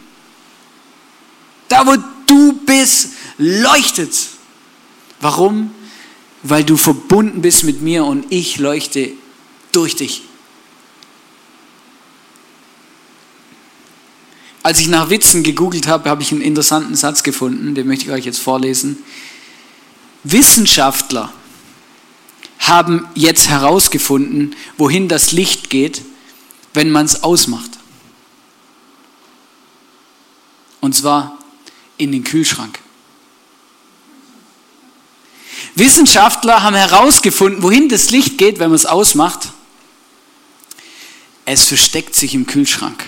Da, 1.68 1.84
wo 1.86 1.96
du 2.26 2.52
bist, 2.64 3.08
leuchtet. 3.38 4.14
Warum? 5.20 5.72
weil 6.42 6.64
du 6.64 6.76
verbunden 6.76 7.42
bist 7.42 7.64
mit 7.64 7.82
mir 7.82 8.04
und 8.04 8.26
ich 8.30 8.58
leuchte 8.58 9.10
durch 9.72 9.96
dich. 9.96 10.22
Als 14.62 14.80
ich 14.80 14.88
nach 14.88 15.10
Witzen 15.10 15.42
gegoogelt 15.42 15.86
habe, 15.86 16.10
habe 16.10 16.22
ich 16.22 16.32
einen 16.32 16.40
interessanten 16.40 16.94
Satz 16.94 17.22
gefunden, 17.22 17.74
den 17.74 17.86
möchte 17.86 18.06
ich 18.06 18.10
euch 18.10 18.24
jetzt 18.24 18.40
vorlesen. 18.40 18.98
Wissenschaftler 20.24 21.32
haben 22.58 23.08
jetzt 23.14 23.48
herausgefunden, 23.48 24.56
wohin 24.76 25.08
das 25.08 25.32
Licht 25.32 25.70
geht, 25.70 26.02
wenn 26.74 26.90
man 26.90 27.06
es 27.06 27.22
ausmacht. 27.22 27.70
Und 30.80 30.94
zwar 30.94 31.38
in 31.96 32.12
den 32.12 32.24
Kühlschrank. 32.24 32.78
Wissenschaftler 35.74 36.62
haben 36.62 36.74
herausgefunden, 36.74 37.62
wohin 37.62 37.88
das 37.88 38.10
Licht 38.10 38.38
geht, 38.38 38.58
wenn 38.58 38.70
man 38.70 38.76
es 38.76 38.86
ausmacht. 38.86 39.50
Es 41.44 41.64
versteckt 41.64 42.14
sich 42.14 42.34
im 42.34 42.46
Kühlschrank. 42.46 43.04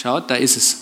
Schaut, 0.00 0.30
da 0.30 0.34
ist 0.36 0.56
es. 0.56 0.76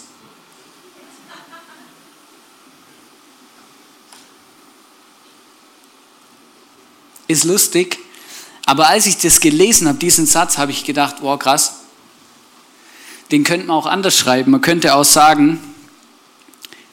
Ist 7.27 7.43
lustig, 7.43 7.99
aber 8.65 8.87
als 8.87 9.07
ich 9.07 9.19
das 9.19 9.41
gelesen 9.41 9.89
habe, 9.89 9.99
diesen 9.99 10.25
Satz, 10.25 10.57
habe 10.57 10.71
ich 10.71 10.85
gedacht, 10.85 11.17
wow, 11.21 11.37
krass, 11.37 11.81
den 13.33 13.43
könnte 13.43 13.67
man 13.67 13.77
auch 13.77 13.87
anders 13.87 14.17
schreiben. 14.17 14.53
Man 14.53 14.61
könnte 14.61 14.95
auch 14.95 15.05
sagen, 15.05 15.75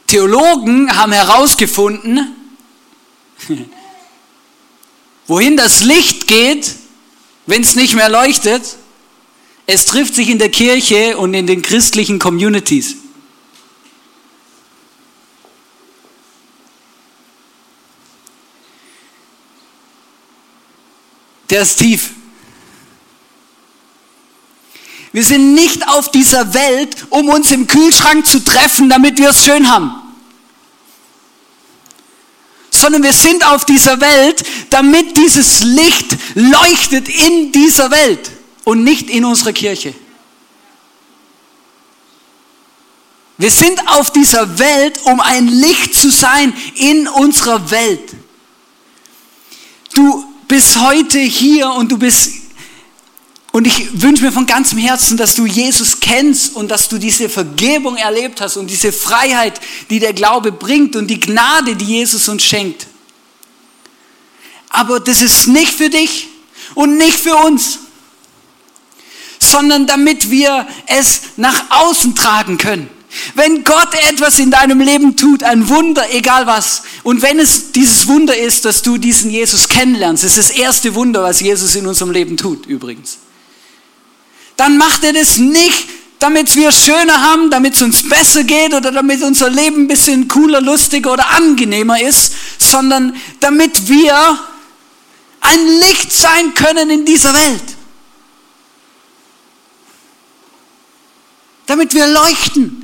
Theologen 0.08 0.98
haben 0.98 1.12
herausgefunden, 1.12 2.36
wohin 5.28 5.58
das 5.58 5.84
Licht 5.84 6.26
geht, 6.26 6.74
wenn 7.46 7.62
es 7.62 7.76
nicht 7.76 7.94
mehr 7.94 8.10
leuchtet. 8.10 8.78
Es 9.68 9.86
trifft 9.86 10.16
sich 10.16 10.30
in 10.30 10.38
der 10.38 10.50
Kirche 10.50 11.18
und 11.18 11.34
in 11.34 11.48
den 11.48 11.62
christlichen 11.62 12.20
Communities. 12.20 12.98
Der 21.50 21.62
ist 21.62 21.78
tief. 21.78 22.12
Wir 25.12 25.24
sind 25.24 25.54
nicht 25.54 25.88
auf 25.88 26.12
dieser 26.12 26.54
Welt, 26.54 27.08
um 27.10 27.30
uns 27.30 27.52
im 27.52 27.68
Kühlschrank 27.68 28.26
zu 28.26 28.44
treffen, 28.44 28.90
damit 28.90 29.18
wir 29.18 29.30
es 29.30 29.46
schön 29.46 29.70
haben. 29.70 29.92
Sondern 32.70 33.02
wir 33.02 33.14
sind 33.14 33.48
auf 33.48 33.64
dieser 33.64 34.02
Welt, 34.02 34.44
damit 34.70 35.16
dieses 35.16 35.62
Licht 35.62 36.18
leuchtet 36.34 37.08
in 37.08 37.52
dieser 37.54 37.90
Welt 37.92 38.35
und 38.66 38.84
nicht 38.84 39.10
in 39.10 39.24
unserer 39.24 39.54
Kirche. 39.54 39.94
Wir 43.38 43.52
sind 43.52 43.80
auf 43.88 44.12
dieser 44.12 44.60
Welt, 44.60 45.00
um 45.06 45.20
ein 45.20 45.48
Licht 45.48 45.94
zu 45.94 46.10
sein 46.10 46.54
in 46.76 47.08
unserer 47.08 47.70
Welt. 47.72 48.14
Du 49.94 50.26
bist 50.48 50.80
heute 50.80 51.20
hier 51.20 51.70
und 51.72 51.92
du 51.92 51.98
bist 51.98 52.32
und 53.52 53.66
ich 53.66 54.02
wünsche 54.02 54.22
mir 54.22 54.34
von 54.34 54.46
ganzem 54.46 54.80
Herzen, 54.80 55.16
dass 55.16 55.34
du 55.34 55.46
Jesus 55.46 56.02
kennst 56.02 56.58
und 56.58 56.70
dass 56.70 56.90
du 56.90 56.98
diese 56.98 57.30
Vergebung 57.30 57.96
erlebt 57.96 58.42
hast 58.42 58.58
und 58.58 58.68
diese 58.68 58.92
Freiheit, 58.92 59.62
die 59.90 60.00
der 60.00 60.12
Glaube 60.12 60.52
bringt 60.52 60.98
und 60.98 61.08
die 61.08 61.22
Gnade, 61.22 61.74
die 61.74 61.86
Jesus 61.86 62.28
uns 62.28 62.44
schenkt. 62.44 62.88
Aber 64.68 65.00
das 65.00 65.22
ist 65.22 65.48
nicht 65.48 65.72
für 65.72 65.90
dich 65.90 66.28
und 66.74 66.98
nicht 66.98 67.18
für 67.18 67.38
uns, 67.38 67.80
sondern 69.56 69.88
damit 69.88 70.30
wir 70.30 70.68
es 70.88 71.22
nach 71.38 71.70
außen 71.70 72.16
tragen 72.16 72.58
können. 72.58 72.90
Wenn 73.34 73.64
Gott 73.64 73.94
etwas 74.10 74.40
in 74.40 74.52
deinem 74.52 74.82
Leben 74.82 75.16
tut, 75.16 75.44
ein 75.44 75.70
Wunder, 75.70 76.04
egal 76.14 76.48
was, 76.48 76.84
und 77.04 77.22
wenn 77.22 77.40
es 77.40 77.72
dieses 77.72 78.08
Wunder 78.08 78.38
ist, 78.38 78.66
dass 78.66 78.82
du 78.82 78.98
diesen 78.98 79.32
Jesus 79.32 79.70
kennenlernst, 79.70 80.24
ist 80.24 80.38
das 80.38 80.50
erste 80.50 80.96
Wunder, 80.96 81.24
was 81.24 81.40
Jesus 81.40 81.76
in 81.76 81.88
unserem 81.88 82.12
Leben 82.12 82.36
tut, 82.36 82.66
übrigens 82.66 83.20
dann 84.58 84.78
macht 84.78 85.04
er 85.04 85.14
das 85.14 85.38
nicht, 85.38 85.90
damit 86.20 86.56
wir 86.56 86.70
es 86.70 86.86
schöner 86.86 87.22
haben, 87.22 87.50
damit 87.50 87.76
es 87.76 87.82
uns 87.82 88.08
besser 88.08 88.44
geht 88.44 88.74
oder 88.74 88.92
damit 88.92 89.22
unser 89.22 89.50
Leben 89.50 89.84
ein 89.84 89.88
bisschen 89.88 90.28
cooler, 90.28 90.62
lustiger 90.62 91.14
oder 91.14 91.30
angenehmer 91.32 92.02
ist, 92.02 92.34
sondern 92.58 93.16
damit 93.42 93.90
wir 93.90 94.40
ein 95.42 95.68
Licht 95.80 96.12
sein 96.12 96.54
können 96.54 96.90
in 96.90 97.06
dieser 97.06 97.34
Welt. 97.34 97.75
Damit 101.66 101.94
wir 101.94 102.08
leuchten. 102.08 102.82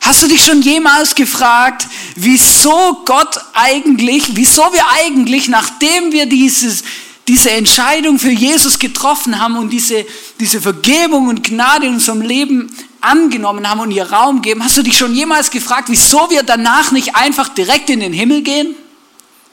Hast 0.00 0.22
du 0.22 0.28
dich 0.28 0.44
schon 0.44 0.62
jemals 0.62 1.16
gefragt, 1.16 1.86
wieso 2.14 3.02
Gott 3.04 3.40
eigentlich, 3.54 4.36
wieso 4.36 4.62
wir 4.72 4.86
eigentlich, 5.00 5.48
nachdem 5.48 6.12
wir 6.12 6.26
dieses, 6.26 6.84
diese 7.26 7.50
Entscheidung 7.50 8.18
für 8.20 8.30
Jesus 8.30 8.78
getroffen 8.78 9.40
haben 9.40 9.56
und 9.56 9.70
diese, 9.70 10.06
diese 10.38 10.60
Vergebung 10.60 11.26
und 11.26 11.42
Gnade 11.42 11.86
in 11.86 11.94
unserem 11.94 12.20
Leben 12.20 12.74
angenommen 13.00 13.68
haben 13.68 13.80
und 13.80 13.90
ihr 13.90 14.10
Raum 14.10 14.42
geben, 14.42 14.62
hast 14.62 14.76
du 14.76 14.82
dich 14.82 14.96
schon 14.96 15.12
jemals 15.12 15.50
gefragt, 15.50 15.88
wieso 15.88 16.30
wir 16.30 16.44
danach 16.44 16.92
nicht 16.92 17.16
einfach 17.16 17.48
direkt 17.48 17.90
in 17.90 17.98
den 17.98 18.12
Himmel 18.12 18.42
gehen? 18.42 18.76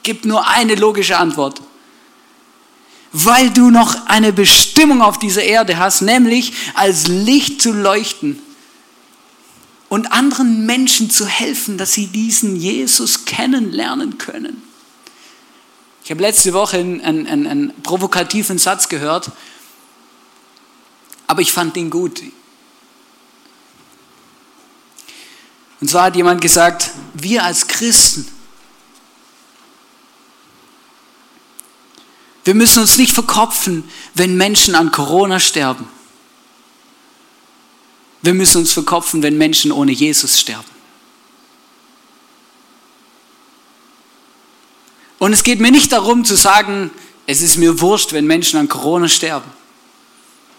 Gibt 0.04 0.24
nur 0.24 0.46
eine 0.46 0.76
logische 0.76 1.16
Antwort. 1.16 1.60
Weil 3.16 3.50
du 3.50 3.70
noch 3.70 4.06
eine 4.06 4.32
Bestimmung 4.32 5.00
auf 5.00 5.20
dieser 5.20 5.44
Erde 5.44 5.78
hast, 5.78 6.02
nämlich 6.02 6.52
als 6.74 7.06
Licht 7.06 7.62
zu 7.62 7.72
leuchten 7.72 8.40
und 9.88 10.10
anderen 10.10 10.66
Menschen 10.66 11.10
zu 11.10 11.24
helfen, 11.24 11.78
dass 11.78 11.92
sie 11.92 12.08
diesen 12.08 12.56
Jesus 12.56 13.24
kennenlernen 13.24 14.18
können. 14.18 14.60
Ich 16.02 16.10
habe 16.10 16.22
letzte 16.22 16.52
Woche 16.52 16.78
einen, 16.78 17.00
einen, 17.00 17.46
einen, 17.46 17.82
provokativen 17.84 18.58
Satz 18.58 18.88
gehört, 18.88 19.30
aber 21.28 21.40
ich 21.40 21.52
fand 21.52 21.76
ihn 21.76 21.90
gut. 21.90 22.20
Und 25.80 25.88
zwar 25.88 26.06
hat 26.06 26.16
jemand 26.16 26.40
gesagt, 26.40 26.90
wir 27.14 27.44
als 27.44 27.68
Christen, 27.68 28.26
wir 32.44 32.54
müssen 32.54 32.80
uns 32.80 32.98
nicht 32.98 33.12
verkopfen, 33.12 33.84
wenn 34.14 34.36
Menschen 34.36 34.74
an 34.74 34.92
Corona 34.92 35.40
sterben. 35.40 35.88
Wir 38.22 38.34
müssen 38.34 38.58
uns 38.58 38.72
verkopfen, 38.72 39.22
wenn 39.22 39.36
Menschen 39.36 39.72
ohne 39.72 39.92
Jesus 39.92 40.38
sterben. 40.38 40.64
Und 45.18 45.32
es 45.32 45.42
geht 45.42 45.60
mir 45.60 45.70
nicht 45.70 45.92
darum 45.92 46.24
zu 46.24 46.36
sagen, 46.36 46.90
es 47.26 47.40
ist 47.40 47.56
mir 47.56 47.80
wurscht, 47.80 48.12
wenn 48.12 48.26
Menschen 48.26 48.58
an 48.58 48.68
Corona 48.68 49.08
sterben. 49.08 49.50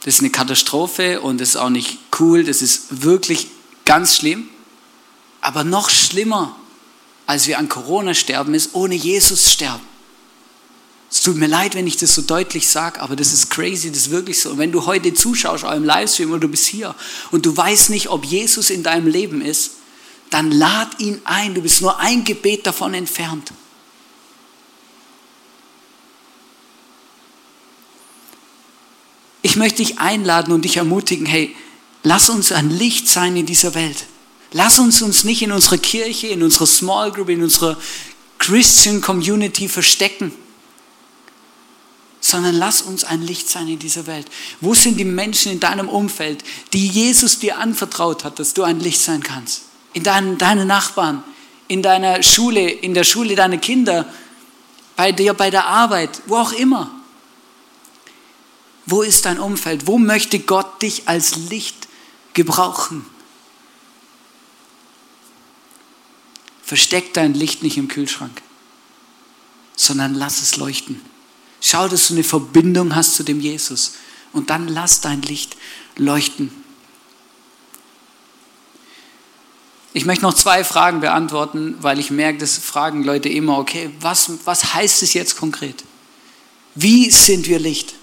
Das 0.04 0.16
ist 0.16 0.20
eine 0.22 0.32
Katastrophe 0.32 1.22
und 1.22 1.40
das 1.40 1.50
ist 1.50 1.56
auch 1.56 1.70
nicht 1.70 2.00
cool, 2.20 2.44
das 2.44 2.62
ist 2.62 3.04
wirklich 3.04 3.48
ganz 3.86 4.16
schlimm. 4.16 4.48
Aber 5.42 5.64
noch 5.64 5.92
schlimmer, 5.92 6.56
als 7.28 7.48
wir 7.48 7.60
an 7.60 7.70
Corona 7.70 8.16
sterben, 8.16 8.56
ist 8.56 8.74
ohne 8.74 8.96
Jesus 8.96 9.52
sterben. 9.52 9.95
Es 11.10 11.22
tut 11.22 11.38
mir 11.38 11.48
leid, 11.48 11.76
wenn 11.76 11.88
ich 11.88 11.98
das 11.98 12.16
so 12.16 12.22
deutlich 12.22 12.68
sage, 12.68 13.00
aber 13.02 13.16
das 13.16 13.32
ist 13.32 13.50
crazy, 13.50 13.90
das 13.90 14.00
ist 14.00 14.12
wirklich 14.12 14.42
so. 14.42 14.52
Und 14.52 14.58
wenn 14.58 14.72
du 14.72 14.86
heute 14.86 15.14
zuschaust, 15.14 15.64
auch 15.64 15.72
im 15.72 15.86
Livestream 15.86 16.32
oder 16.32 16.42
du 16.42 16.48
bist 16.48 16.66
hier 16.66 16.96
und 17.32 17.46
du 17.46 17.56
weißt 17.56 17.90
nicht, 17.90 18.10
ob 18.10 18.26
Jesus 18.26 18.70
in 18.70 18.84
deinem 18.84 19.08
Leben 19.08 19.42
ist, 19.42 19.72
dann 20.30 20.52
lad 20.52 21.00
ihn 21.00 21.22
ein. 21.24 21.54
Du 21.54 21.62
bist 21.62 21.82
nur 21.82 22.00
ein 22.00 22.24
Gebet 22.24 22.66
davon 22.66 22.94
entfernt. 22.94 23.52
ich 29.46 29.58
möchte 29.58 29.84
dich 29.84 30.00
einladen 30.00 30.52
und 30.52 30.66
dich 30.66 30.78
ermutigen, 30.78 31.28
hey, 31.28 31.56
lass 32.02 32.30
uns 32.30 32.52
ein 32.52 32.72
Licht 32.72 33.08
sein 33.08 33.38
in 33.38 33.46
dieser 33.46 33.76
Welt. 33.76 34.06
Lass 34.52 34.80
uns 34.80 35.04
uns 35.04 35.24
nicht 35.24 35.44
in 35.44 35.52
unserer 35.52 35.78
Kirche, 35.78 36.28
in 36.28 36.42
unserer 36.42 36.66
Small 36.66 37.12
Group, 37.12 37.30
in 37.30 37.44
unserer 37.44 37.78
Christian 38.40 39.02
Community 39.02 39.70
verstecken, 39.70 40.34
sondern 42.26 42.56
lass 42.56 42.82
uns 42.82 43.04
ein 43.04 43.22
Licht 43.22 43.48
sein 43.48 43.68
in 43.68 43.78
dieser 43.78 44.08
Welt. 44.08 44.26
Wo 44.60 44.74
sind 44.74 44.98
die 44.98 45.06
Menschen 45.06 45.52
in 45.52 45.60
deinem 45.60 45.88
Umfeld, 45.88 46.44
die 46.74 46.88
Jesus 46.88 47.38
dir 47.38 47.60
anvertraut 47.60 48.24
hat, 48.24 48.40
dass 48.40 48.56
du 48.56 48.64
ein 48.64 48.80
Licht 48.80 49.00
sein 49.00 49.22
kannst? 49.22 49.62
In 49.94 50.02
deinen, 50.02 50.40
deinen 50.40 50.68
Nachbarn, 50.68 51.24
in 51.68 51.84
deiner 51.84 52.24
Schule, 52.24 52.68
in 52.68 52.96
der 52.96 53.04
Schule 53.04 53.36
deiner 53.36 53.60
Kinder, 53.60 54.12
bei 54.96 55.12
dir, 55.12 55.36
bei 55.36 55.52
der 55.52 55.68
Arbeit, 55.68 56.24
wo 56.26 56.38
auch 56.38 56.52
immer. 56.52 56.90
Wo 58.88 59.04
ist 59.04 59.26
dein 59.26 59.38
Umfeld? 59.38 59.86
Wo 59.86 60.00
möchte 60.00 60.40
Gott 60.40 60.82
dich 60.82 61.08
als 61.08 61.36
Licht 61.36 61.88
gebrauchen? 62.34 63.06
Versteck 66.64 67.14
dein 67.14 67.36
Licht 67.36 67.62
nicht 67.62 67.78
im 67.78 67.88
Kühlschrank, 67.88 68.42
sondern 69.76 70.16
lass 70.16 70.42
es 70.42 70.58
leuchten. 70.58 71.00
Schau, 71.68 71.88
dass 71.88 72.10
du 72.10 72.14
eine 72.14 72.24
Verbindung 72.24 72.96
hast 72.96 73.16
zu 73.16 73.24
dem 73.24 73.40
Jesus 73.40 73.94
und 74.34 74.52
dann 74.52 74.68
lass 74.68 75.02
dein 75.02 75.24
Licht 75.24 75.58
leuchten. 75.96 76.52
Ich 79.92 80.06
möchte 80.06 80.26
noch 80.26 80.36
zwei 80.36 80.64
Fragen 80.64 81.00
beantworten, 81.00 81.76
weil 81.80 81.98
ich 81.98 82.12
merke, 82.12 82.38
dass 82.38 82.60
fragen 82.60 83.04
Leute 83.04 83.30
immer, 83.30 83.58
okay, 83.58 83.90
was, 84.00 84.30
was 84.46 84.76
heißt 84.76 85.02
es 85.02 85.16
jetzt 85.16 85.38
konkret? 85.38 85.84
Wie 86.76 87.10
sind 87.10 87.48
wir 87.48 87.58
Licht? 87.58 87.96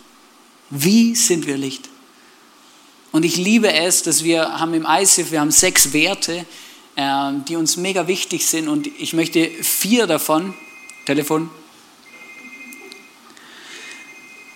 Wie 0.71 1.15
sind 1.15 1.47
wir 1.47 1.57
Licht? 1.57 1.89
Und 3.13 3.25
ich 3.25 3.37
liebe 3.37 3.73
es, 3.73 4.03
dass 4.03 4.25
wir 4.25 4.59
haben 4.59 4.75
im 4.75 4.89
ICF, 4.89 5.31
wir 5.31 5.41
haben 5.41 5.53
sechs 5.53 5.93
Werte, 5.93 6.47
äh, 6.97 7.33
die 7.47 7.55
uns 7.55 7.77
mega 7.77 8.09
wichtig 8.09 8.45
sind 8.45 8.67
und 8.67 8.89
ich 8.89 9.13
möchte 9.13 9.49
vier 9.63 10.09
davon, 10.09 10.53
Telefon, 11.07 11.49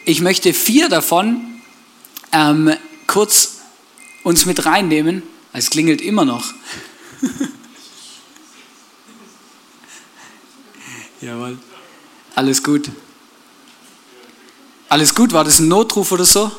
ich 0.06 0.22
möchte 0.22 0.54
vier 0.54 0.88
davon 0.88 1.60
ähm, 2.32 2.72
kurz 3.06 3.56
uns 4.22 4.46
mit 4.46 4.64
reinnehmen. 4.64 5.22
Es 5.52 5.68
klingelt 5.68 6.00
immer 6.00 6.24
noch. 6.24 6.54
Jawohl. 11.20 11.58
Alles 12.36 12.62
gut. 12.62 12.88
Alles 14.88 15.14
gut, 15.14 15.32
war 15.32 15.42
das 15.42 15.58
ein 15.58 15.66
Notruf 15.66 16.12
oder 16.12 16.24
so? 16.24 16.52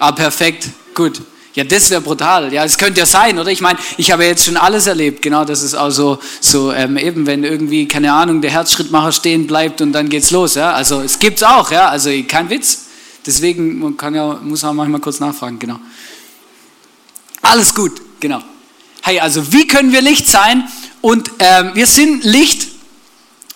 Ah, 0.00 0.10
perfekt, 0.10 0.68
gut. 0.94 1.22
Ja, 1.54 1.64
das 1.64 1.90
wäre 1.90 2.00
brutal. 2.00 2.52
Ja, 2.52 2.62
das 2.62 2.78
könnte 2.78 3.00
ja 3.00 3.06
sein, 3.06 3.38
oder? 3.38 3.50
Ich 3.50 3.60
meine, 3.60 3.78
ich 3.98 4.10
habe 4.10 4.24
jetzt 4.24 4.46
schon 4.46 4.56
alles 4.56 4.86
erlebt. 4.86 5.20
Genau, 5.20 5.44
das 5.44 5.62
ist 5.62 5.74
auch 5.74 5.90
so, 5.90 6.18
so 6.40 6.72
ähm, 6.72 6.96
eben, 6.96 7.26
wenn 7.26 7.44
irgendwie, 7.44 7.86
keine 7.86 8.12
Ahnung, 8.12 8.40
der 8.40 8.50
Herzschrittmacher 8.50 9.12
stehen 9.12 9.46
bleibt 9.46 9.82
und 9.82 9.92
dann 9.92 10.08
geht's 10.08 10.30
los. 10.30 10.54
Ja, 10.54 10.72
also 10.72 11.02
es 11.02 11.18
gibt's 11.18 11.42
auch. 11.42 11.70
Ja, 11.70 11.88
also 11.88 12.10
kein 12.26 12.48
Witz. 12.48 12.86
Deswegen 13.26 13.78
man 13.78 13.96
kann 13.96 14.14
ja, 14.14 14.40
muss 14.42 14.62
man 14.62 14.76
manchmal 14.76 15.00
kurz 15.00 15.20
nachfragen. 15.20 15.58
Genau. 15.58 15.78
Alles 17.42 17.74
gut. 17.74 18.00
Genau. 18.18 18.42
Hey, 19.02 19.20
also 19.20 19.52
wie 19.52 19.66
können 19.66 19.92
wir 19.92 20.00
Licht 20.00 20.26
sein? 20.28 20.66
Und 21.02 21.30
ähm, 21.38 21.72
wir 21.74 21.86
sind 21.86 22.24
Licht. 22.24 22.68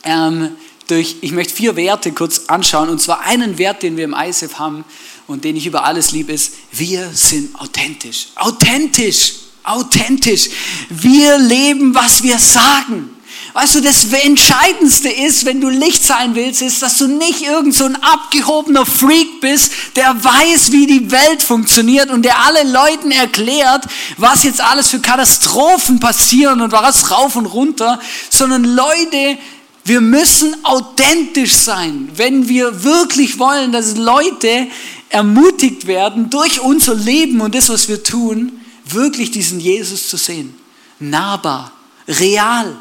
Ähm, 0.04 0.50
durch, 0.88 1.16
ich 1.20 1.32
möchte 1.32 1.54
vier 1.54 1.76
Werte 1.76 2.12
kurz 2.12 2.42
anschauen. 2.46 2.88
Und 2.88 3.00
zwar 3.00 3.20
einen 3.20 3.58
Wert, 3.58 3.82
den 3.82 3.96
wir 3.96 4.04
im 4.04 4.14
ISF 4.14 4.58
haben 4.58 4.84
und 5.26 5.44
den 5.44 5.56
ich 5.56 5.66
über 5.66 5.84
alles 5.84 6.12
liebe, 6.12 6.32
ist, 6.32 6.52
wir 6.72 7.10
sind 7.12 7.54
authentisch. 7.60 8.28
Authentisch, 8.36 9.32
authentisch. 9.64 10.48
Wir 10.88 11.38
leben, 11.38 11.94
was 11.94 12.22
wir 12.22 12.38
sagen. 12.38 13.10
Weißt 13.52 13.74
du, 13.74 13.80
das 13.80 14.04
Entscheidendste 14.12 15.08
ist, 15.08 15.46
wenn 15.46 15.62
du 15.62 15.70
Licht 15.70 16.04
sein 16.04 16.34
willst, 16.34 16.60
ist, 16.60 16.82
dass 16.82 16.98
du 16.98 17.06
nicht 17.06 17.40
irgend 17.40 17.74
so 17.74 17.86
ein 17.86 17.96
abgehobener 17.96 18.84
Freak 18.84 19.40
bist, 19.40 19.72
der 19.96 20.22
weiß, 20.22 20.72
wie 20.72 20.86
die 20.86 21.10
Welt 21.10 21.42
funktioniert 21.42 22.10
und 22.10 22.22
der 22.22 22.38
alle 22.44 22.70
Leuten 22.70 23.10
erklärt, 23.10 23.86
was 24.18 24.42
jetzt 24.42 24.60
alles 24.60 24.88
für 24.88 25.00
Katastrophen 25.00 26.00
passieren 26.00 26.60
und 26.60 26.70
was 26.70 27.10
rauf 27.10 27.34
und 27.36 27.46
runter, 27.46 27.98
sondern 28.28 28.64
Leute, 28.64 29.38
wir 29.84 30.00
müssen 30.00 30.54
authentisch 30.64 31.54
sein, 31.54 32.10
wenn 32.14 32.48
wir 32.48 32.84
wirklich 32.84 33.38
wollen, 33.38 33.72
dass 33.72 33.96
Leute 33.96 34.66
ermutigt 35.08 35.86
werden, 35.86 36.30
durch 36.30 36.60
unser 36.60 36.94
Leben 36.94 37.40
und 37.40 37.54
das, 37.54 37.68
was 37.68 37.88
wir 37.88 38.02
tun, 38.02 38.60
wirklich 38.84 39.30
diesen 39.30 39.60
Jesus 39.60 40.08
zu 40.08 40.16
sehen. 40.16 40.54
Nahbar, 40.98 41.72
real 42.08 42.76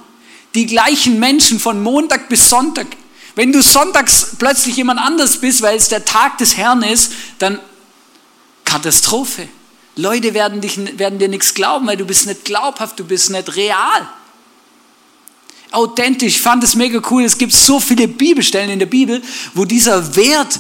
die 0.56 0.66
gleichen 0.66 1.20
Menschen 1.20 1.60
von 1.60 1.84
Montag 1.84 2.30
bis 2.30 2.50
Sonntag. 2.50 2.88
Wenn 3.36 3.52
du 3.52 3.62
sonntags 3.62 4.30
plötzlich 4.40 4.78
jemand 4.78 5.00
anders 5.02 5.38
bist, 5.38 5.62
weil 5.62 5.76
es 5.76 5.90
der 5.90 6.06
Tag 6.06 6.38
des 6.38 6.56
Herrn 6.56 6.82
ist, 6.82 7.12
dann 7.38 7.60
Katastrophe. 8.64 9.50
Leute 9.98 10.34
werden, 10.34 10.62
dich, 10.62 10.78
werden 10.98 11.20
dir 11.20 11.28
nichts 11.28 11.54
glauben, 11.54 11.86
weil 11.88 11.98
du 11.98 12.06
bist 12.06 12.26
nicht 12.26 12.46
glaubhaft, 12.46 13.00
du 13.00 13.04
bist 13.04 13.30
nicht 13.30 13.56
real. 13.56 14.10
Authentisch, 15.72 16.36
ich 16.36 16.42
fand 16.42 16.64
es 16.64 16.76
mega 16.76 17.02
cool. 17.12 17.24
Es 17.24 17.38
gibt 17.38 17.52
so 17.52 17.82
viele 17.82 18.08
Bibelstellen 18.08 18.70
in 18.70 18.80
der 18.80 18.86
Bibel, 18.86 19.22
wo 19.54 19.66
dieser 19.66 20.16
Wert 20.16 20.60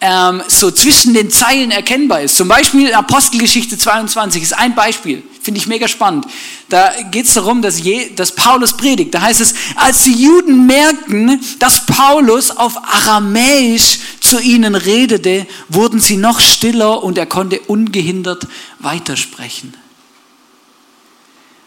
ähm, 0.00 0.42
so 0.48 0.70
zwischen 0.70 1.14
den 1.14 1.30
Zeilen 1.30 1.70
erkennbar 1.70 2.20
ist. 2.20 2.36
Zum 2.36 2.48
Beispiel 2.48 2.92
Apostelgeschichte 2.92 3.78
22 3.78 4.42
ist 4.42 4.52
ein 4.52 4.74
Beispiel, 4.74 5.22
finde 5.40 5.58
ich 5.58 5.66
mega 5.66 5.88
spannend. 5.88 6.26
Da 6.68 6.92
geht 7.10 7.26
es 7.26 7.34
darum, 7.34 7.62
dass, 7.62 7.80
Je, 7.80 8.10
dass 8.14 8.34
Paulus 8.34 8.76
predigt. 8.76 9.14
Da 9.14 9.22
heißt 9.22 9.40
es, 9.40 9.54
als 9.76 10.02
die 10.02 10.12
Juden 10.12 10.66
merkten, 10.66 11.40
dass 11.58 11.86
Paulus 11.86 12.50
auf 12.50 12.76
Aramäisch 12.76 13.98
zu 14.20 14.38
ihnen 14.40 14.74
redete, 14.74 15.46
wurden 15.68 16.00
sie 16.00 16.16
noch 16.16 16.40
stiller 16.40 17.02
und 17.02 17.16
er 17.16 17.26
konnte 17.26 17.60
ungehindert 17.60 18.46
weitersprechen. 18.80 19.74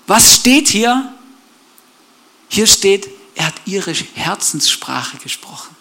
Was 0.06 0.36
steht 0.36 0.68
hier? 0.68 1.14
Hier 2.48 2.68
steht, 2.68 3.10
er 3.36 3.48
hat 3.48 3.56
ihre 3.66 3.94
Herzenssprache 3.94 5.18
gesprochen 5.18 5.79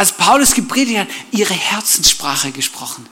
als 0.00 0.12
Paulus 0.12 0.54
gepredigt 0.54 0.98
hat, 0.98 1.08
ihre 1.30 1.52
Herzenssprache 1.52 2.52
gesprochen. 2.52 3.06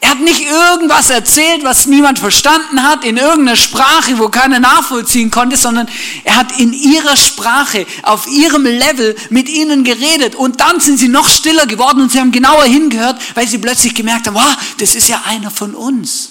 Er 0.00 0.08
hat 0.08 0.20
nicht 0.20 0.40
irgendwas 0.40 1.10
erzählt, 1.10 1.64
was 1.64 1.84
niemand 1.84 2.18
verstanden 2.18 2.82
hat, 2.82 3.04
in 3.04 3.18
irgendeiner 3.18 3.56
Sprache, 3.56 4.18
wo 4.18 4.30
keiner 4.30 4.58
nachvollziehen 4.58 5.30
konnte, 5.30 5.58
sondern 5.58 5.86
er 6.24 6.36
hat 6.36 6.58
in 6.58 6.72
ihrer 6.72 7.14
Sprache, 7.14 7.84
auf 8.04 8.26
ihrem 8.26 8.64
Level 8.64 9.16
mit 9.28 9.50
ihnen 9.50 9.84
geredet. 9.84 10.34
Und 10.34 10.60
dann 10.60 10.80
sind 10.80 10.96
sie 10.96 11.08
noch 11.08 11.28
stiller 11.28 11.66
geworden 11.66 12.00
und 12.00 12.10
sie 12.10 12.20
haben 12.20 12.32
genauer 12.32 12.64
hingehört, 12.64 13.20
weil 13.34 13.46
sie 13.46 13.58
plötzlich 13.58 13.94
gemerkt 13.94 14.28
haben, 14.28 14.34
wow, 14.36 14.56
das 14.78 14.94
ist 14.94 15.08
ja 15.08 15.20
einer 15.26 15.50
von 15.50 15.74
uns. 15.74 16.30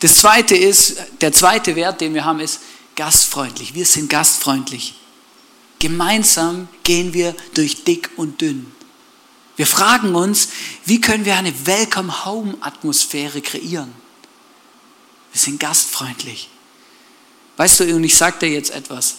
Das 0.00 0.14
zweite 0.14 0.56
ist, 0.56 0.96
der 1.20 1.32
zweite 1.32 1.76
Wert, 1.76 2.00
den 2.00 2.14
wir 2.14 2.24
haben, 2.24 2.40
ist, 2.40 2.60
gastfreundlich. 2.96 3.74
Wir 3.74 3.86
sind 3.86 4.10
gastfreundlich. 4.10 4.94
Gemeinsam 5.78 6.68
gehen 6.82 7.12
wir 7.12 7.34
durch 7.54 7.84
dick 7.84 8.10
und 8.16 8.40
dünn. 8.40 8.72
Wir 9.56 9.66
fragen 9.66 10.14
uns, 10.14 10.48
wie 10.84 11.00
können 11.00 11.24
wir 11.24 11.36
eine 11.36 11.66
Welcome 11.66 12.24
Home 12.24 12.56
Atmosphäre 12.60 13.40
kreieren? 13.40 13.92
Wir 15.32 15.40
sind 15.40 15.60
gastfreundlich. 15.60 16.50
Weißt 17.56 17.80
du, 17.80 17.94
und 17.94 18.04
ich 18.04 18.16
sage 18.16 18.38
dir 18.40 18.48
jetzt 18.48 18.70
etwas. 18.70 19.16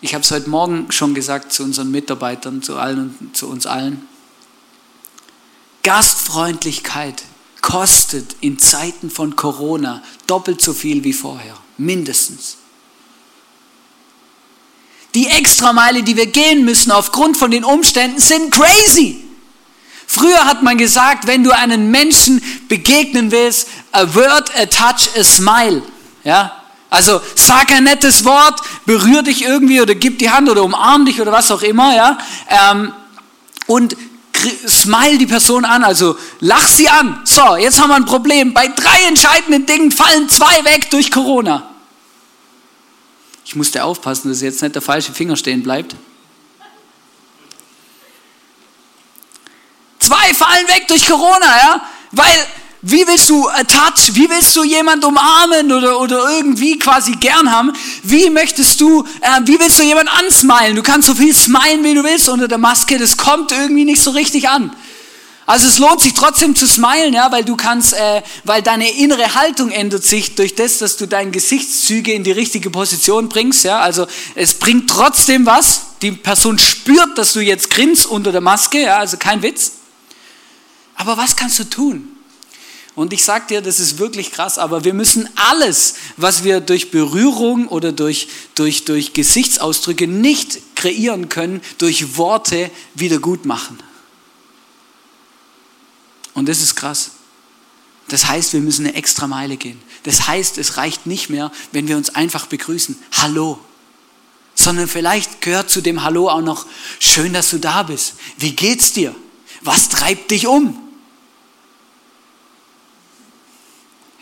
Ich 0.00 0.14
habe 0.14 0.22
es 0.22 0.30
heute 0.30 0.48
Morgen 0.48 0.92
schon 0.92 1.14
gesagt 1.14 1.52
zu 1.52 1.64
unseren 1.64 1.90
Mitarbeitern, 1.90 2.62
zu 2.62 2.76
allen 2.76 3.14
und 3.20 3.36
zu 3.36 3.48
uns 3.48 3.66
allen. 3.66 4.06
Gastfreundlichkeit 5.82 7.22
kostet 7.62 8.36
in 8.40 8.58
Zeiten 8.58 9.10
von 9.10 9.36
Corona 9.36 10.02
doppelt 10.26 10.60
so 10.60 10.74
viel 10.74 11.04
wie 11.04 11.14
vorher 11.14 11.63
mindestens. 11.76 12.58
Die 15.14 15.28
Extrameile, 15.28 16.02
die 16.02 16.16
wir 16.16 16.26
gehen 16.26 16.64
müssen 16.64 16.90
aufgrund 16.90 17.36
von 17.36 17.50
den 17.50 17.64
Umständen, 17.64 18.18
sind 18.18 18.50
crazy. 18.50 19.24
Früher 20.06 20.44
hat 20.44 20.62
man 20.62 20.76
gesagt, 20.76 21.26
wenn 21.26 21.44
du 21.44 21.52
einen 21.52 21.90
Menschen 21.90 22.42
begegnen 22.68 23.30
willst, 23.30 23.68
a 23.92 24.14
word, 24.14 24.50
a 24.56 24.66
touch, 24.66 25.08
a 25.18 25.24
smile. 25.24 25.82
Ja? 26.24 26.52
Also 26.90 27.20
sag 27.34 27.70
ein 27.72 27.84
nettes 27.84 28.24
Wort, 28.24 28.60
berühr 28.86 29.22
dich 29.22 29.44
irgendwie 29.44 29.80
oder 29.80 29.94
gib 29.94 30.18
die 30.18 30.30
Hand 30.30 30.48
oder 30.48 30.62
umarm 30.62 31.04
dich 31.04 31.20
oder 31.20 31.32
was 31.32 31.50
auch 31.50 31.62
immer. 31.62 31.94
Ja? 31.94 32.18
Ähm, 32.48 32.92
und 33.66 33.96
smile 34.66 35.18
die 35.18 35.26
Person 35.26 35.64
an, 35.64 35.84
also 35.84 36.16
lach 36.40 36.66
sie 36.66 36.88
an. 36.88 37.20
So, 37.24 37.56
jetzt 37.56 37.80
haben 37.80 37.88
wir 37.88 37.96
ein 37.96 38.04
Problem. 38.04 38.54
Bei 38.54 38.68
drei 38.68 39.04
entscheidenden 39.08 39.66
Dingen 39.66 39.90
fallen 39.90 40.28
zwei 40.28 40.64
weg 40.64 40.90
durch 40.90 41.10
Corona. 41.10 41.70
Ich 43.44 43.56
musste 43.56 43.84
aufpassen, 43.84 44.28
dass 44.30 44.40
jetzt 44.40 44.62
nicht 44.62 44.74
der 44.74 44.82
falsche 44.82 45.12
Finger 45.12 45.36
stehen 45.36 45.62
bleibt. 45.62 45.94
Zwei 49.98 50.34
fallen 50.34 50.68
weg 50.68 50.88
durch 50.88 51.06
Corona, 51.06 51.46
ja? 51.46 51.82
Weil 52.12 52.46
wie 52.86 53.06
willst 53.06 53.30
du 53.30 53.48
a 53.48 53.64
touch? 53.64 54.14
Wie 54.14 54.28
willst 54.28 54.54
du 54.56 54.62
jemand 54.62 55.06
umarmen 55.06 55.72
oder, 55.72 55.98
oder 55.98 56.36
irgendwie 56.36 56.78
quasi 56.78 57.12
gern 57.12 57.50
haben? 57.50 57.72
Wie 58.02 58.28
möchtest 58.28 58.78
du, 58.78 59.02
äh, 59.22 59.40
wie 59.46 59.58
willst 59.58 59.78
du 59.78 59.84
jemand 59.84 60.10
ansmilen? 60.10 60.76
Du 60.76 60.82
kannst 60.82 61.08
so 61.08 61.14
viel 61.14 61.34
smilen, 61.34 61.82
wie 61.82 61.94
du 61.94 62.04
willst 62.04 62.28
unter 62.28 62.46
der 62.46 62.58
Maske. 62.58 62.98
Das 62.98 63.16
kommt 63.16 63.52
irgendwie 63.52 63.86
nicht 63.86 64.02
so 64.02 64.10
richtig 64.10 64.50
an. 64.50 64.70
Also 65.46 65.66
es 65.66 65.78
lohnt 65.78 66.02
sich 66.02 66.12
trotzdem 66.12 66.54
zu 66.54 66.66
smilen, 66.66 67.14
ja, 67.14 67.32
weil 67.32 67.42
du 67.44 67.56
kannst, 67.56 67.94
äh, 67.94 68.22
weil 68.44 68.60
deine 68.60 68.90
innere 68.90 69.34
Haltung 69.34 69.70
ändert 69.70 70.04
sich 70.04 70.34
durch 70.34 70.54
das, 70.54 70.76
dass 70.76 70.98
du 70.98 71.06
deine 71.06 71.30
Gesichtszüge 71.30 72.12
in 72.12 72.22
die 72.22 72.32
richtige 72.32 72.68
Position 72.68 73.30
bringst, 73.30 73.64
ja. 73.64 73.80
Also 73.80 74.06
es 74.34 74.54
bringt 74.54 74.90
trotzdem 74.90 75.46
was. 75.46 75.80
Die 76.02 76.12
Person 76.12 76.58
spürt, 76.58 77.16
dass 77.16 77.32
du 77.32 77.40
jetzt 77.40 77.70
grinst 77.70 78.04
unter 78.04 78.30
der 78.30 78.42
Maske, 78.42 78.82
ja, 78.82 78.98
also 78.98 79.16
kein 79.16 79.40
Witz. 79.42 79.72
Aber 80.96 81.16
was 81.16 81.34
kannst 81.34 81.58
du 81.58 81.64
tun? 81.64 82.13
Und 82.94 83.12
ich 83.12 83.24
sage 83.24 83.46
dir, 83.48 83.60
das 83.60 83.80
ist 83.80 83.98
wirklich 83.98 84.30
krass, 84.30 84.56
aber 84.56 84.84
wir 84.84 84.94
müssen 84.94 85.28
alles, 85.34 85.94
was 86.16 86.44
wir 86.44 86.60
durch 86.60 86.92
Berührung 86.92 87.66
oder 87.66 87.90
durch, 87.90 88.28
durch, 88.54 88.84
durch 88.84 89.12
Gesichtsausdrücke 89.12 90.06
nicht 90.06 90.76
kreieren 90.76 91.28
können, 91.28 91.60
durch 91.78 92.16
Worte 92.16 92.70
wieder 92.94 93.18
gut 93.18 93.46
machen. 93.46 93.78
Und 96.34 96.48
das 96.48 96.60
ist 96.60 96.76
krass. 96.76 97.12
Das 98.08 98.26
heißt, 98.26 98.52
wir 98.52 98.60
müssen 98.60 98.86
eine 98.86 98.94
extra 98.94 99.26
Meile 99.26 99.56
gehen. 99.56 99.80
Das 100.04 100.28
heißt, 100.28 100.58
es 100.58 100.76
reicht 100.76 101.06
nicht 101.06 101.30
mehr, 101.30 101.50
wenn 101.72 101.88
wir 101.88 101.96
uns 101.96 102.14
einfach 102.14 102.46
begrüßen. 102.46 102.96
Hallo. 103.12 103.58
Sondern 104.54 104.86
vielleicht 104.86 105.40
gehört 105.40 105.68
zu 105.68 105.80
dem 105.80 106.04
Hallo 106.04 106.28
auch 106.28 106.42
noch, 106.42 106.66
schön, 107.00 107.32
dass 107.32 107.50
du 107.50 107.58
da 107.58 107.82
bist. 107.82 108.14
Wie 108.38 108.52
geht's 108.52 108.92
dir? 108.92 109.14
Was 109.62 109.88
treibt 109.88 110.30
dich 110.30 110.46
um? 110.46 110.78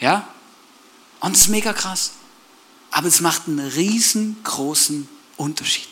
Ja? 0.02 0.28
Und 1.20 1.36
es 1.36 1.42
ist 1.42 1.48
mega 1.48 1.72
krass. 1.72 2.10
Aber 2.90 3.06
es 3.06 3.22
macht 3.22 3.46
einen 3.46 3.60
riesengroßen 3.60 5.08
Unterschied. 5.38 5.88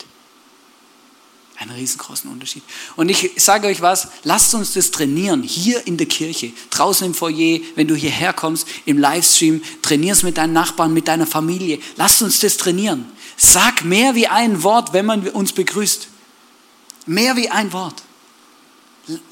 Einen 1.57 1.71
riesengroßen 1.71 2.31
Unterschied. 2.31 2.63
Und 2.97 3.09
ich 3.09 3.31
sage 3.37 3.69
euch 3.69 3.81
was, 3.81 4.09
lasst 4.25 4.55
uns 4.55 4.73
das 4.73 4.91
trainieren, 4.91 5.43
hier 5.43 5.87
in 5.87 5.97
der 5.97 6.09
Kirche, 6.09 6.53
draußen 6.71 7.07
im 7.07 7.15
Foyer, 7.15 7.61
wenn 7.77 7.87
du 7.87 7.95
hierher 7.95 8.33
kommst, 8.33 8.67
im 8.87 8.99
Livestream, 8.99 9.63
trainier 9.81 10.15
es 10.15 10.23
mit 10.23 10.39
deinen 10.39 10.55
Nachbarn, 10.55 10.93
mit 10.93 11.07
deiner 11.07 11.27
Familie. 11.27 11.79
Lasst 11.97 12.23
uns 12.23 12.41
das 12.41 12.57
trainieren. 12.57 13.07
Sag 13.37 13.85
mehr 13.85 14.15
wie 14.15 14.27
ein 14.27 14.63
Wort, 14.63 14.93
wenn 14.93 15.07
man 15.07 15.29
uns 15.29 15.53
begrüßt. 15.53 16.09
Mehr 17.07 17.37
wie 17.37 17.49
ein 17.49 17.73
Wort 17.73 18.03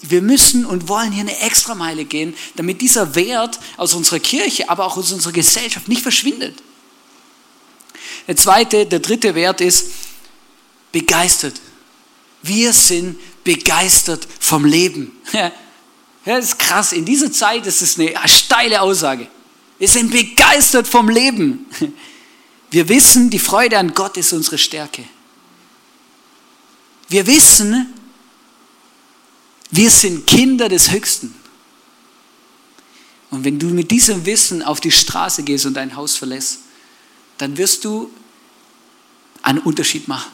wir 0.03 0.23
müssen 0.23 0.65
und 0.65 0.89
wollen 0.89 1.13
hier 1.13 1.23
eine 1.23 1.39
Extrameile 1.41 2.05
gehen, 2.05 2.35
damit 2.57 2.81
dieser 2.81 3.15
Wert 3.15 3.59
aus 3.77 3.95
unserer 3.95 4.21
Kirche, 4.21 4.69
aber 4.69 4.87
auch 4.87 4.97
aus 4.97 5.13
unserer 5.13 5.33
Gesellschaft 5.33 5.89
nicht 5.89 6.03
verschwindet. 6.03 6.63
Der 8.27 8.37
zweite, 8.37 8.87
der 8.87 9.01
dritte 9.01 9.35
Wert 9.35 9.61
ist 9.61 9.87
begeistert. 10.93 11.61
Wir 12.43 12.73
sind 12.73 13.19
begeistert 13.45 14.27
vom 14.39 14.65
Leben. 14.65 15.17
Ja, 15.33 15.53
das 16.25 16.47
ist 16.47 16.59
krass. 16.59 16.93
In 16.93 17.05
dieser 17.05 17.33
Zeit 17.33 17.67
ist 17.67 17.81
es 17.81 17.99
eine 17.99 18.15
steile 18.29 18.83
Aussage. 18.83 19.29
Wir 19.79 19.89
sind 19.89 20.11
begeistert 20.11 20.87
vom 20.87 21.09
Leben. 21.09 21.67
Wir 22.71 22.89
wissen, 22.89 23.31
die 23.31 23.39
Freude 23.39 23.79
an 23.79 23.95
Gott 23.95 24.17
ist 24.19 24.33
unsere 24.33 24.59
Stärke. 24.59 25.05
Wir 27.09 27.27
wissen, 27.27 27.95
wir 29.71 29.91
sind 29.91 30.27
Kinder 30.27 30.69
des 30.69 30.91
Höchsten. 30.91 31.35
Und 33.31 33.45
wenn 33.45 33.59
du 33.59 33.67
mit 33.67 33.91
diesem 33.91 34.25
Wissen 34.25 34.63
auf 34.63 34.81
die 34.81 34.91
Straße 34.91 35.43
gehst 35.43 35.67
und 35.67 35.75
dein 35.75 35.95
Haus 35.97 36.17
verlässt, 36.17 36.61
dann 37.37 37.57
wirst 37.59 37.85
du 37.85 38.11
einen 39.43 39.59
Unterschied 39.59 40.09
machen. 40.09 40.33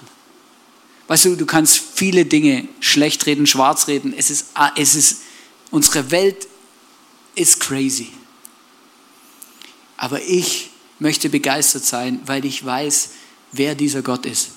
Weißt 1.09 1.27
du, 1.27 1.37
du 1.37 1.45
kannst 1.45 1.81
viele 1.95 2.25
Dinge 2.25 2.67
schlecht 2.81 3.27
reden, 3.27 3.47
schwarz 3.47 3.89
reden. 3.89 4.15
Es 4.17 4.31
ist, 4.31 4.47
es 4.77 4.95
ist, 4.95 5.23
unsere 5.71 6.11
Welt 6.11 6.49
ist 7.35 7.61
crazy. 7.61 8.11
Aber 9.97 10.23
ich 10.23 10.71
möchte 10.99 11.29
begeistert 11.29 11.85
sein, 11.85 12.21
weil 12.27 12.45
ich 12.45 12.65
weiß, 12.65 13.11
wer 13.53 13.75
dieser 13.75 14.03
Gott 14.03 14.25
ist. 14.25 14.51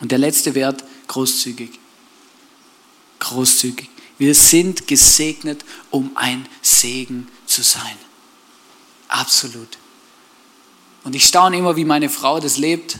Und 0.00 0.12
der 0.12 0.18
letzte 0.18 0.54
Wert, 0.54 0.84
großzügig. 1.08 1.79
Großzügig. 3.20 3.88
Wir 4.18 4.34
sind 4.34 4.86
gesegnet, 4.86 5.64
um 5.90 6.10
ein 6.14 6.46
Segen 6.60 7.28
zu 7.46 7.62
sein. 7.62 7.96
Absolut. 9.08 9.78
Und 11.04 11.14
ich 11.14 11.24
staune 11.24 11.56
immer, 11.56 11.76
wie 11.76 11.84
meine 11.84 12.10
Frau 12.10 12.40
das 12.40 12.58
lebt, 12.58 12.98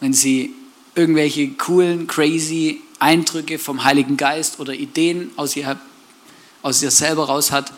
wenn 0.00 0.12
sie 0.12 0.54
irgendwelche 0.94 1.48
coolen, 1.52 2.06
crazy 2.06 2.82
Eindrücke 2.98 3.58
vom 3.58 3.84
Heiligen 3.84 4.16
Geist 4.16 4.60
oder 4.60 4.74
Ideen 4.74 5.30
aus 5.36 5.56
ihr, 5.56 5.78
aus 6.62 6.82
ihr 6.82 6.90
selber 6.90 7.24
raus 7.26 7.50
hat 7.50 7.72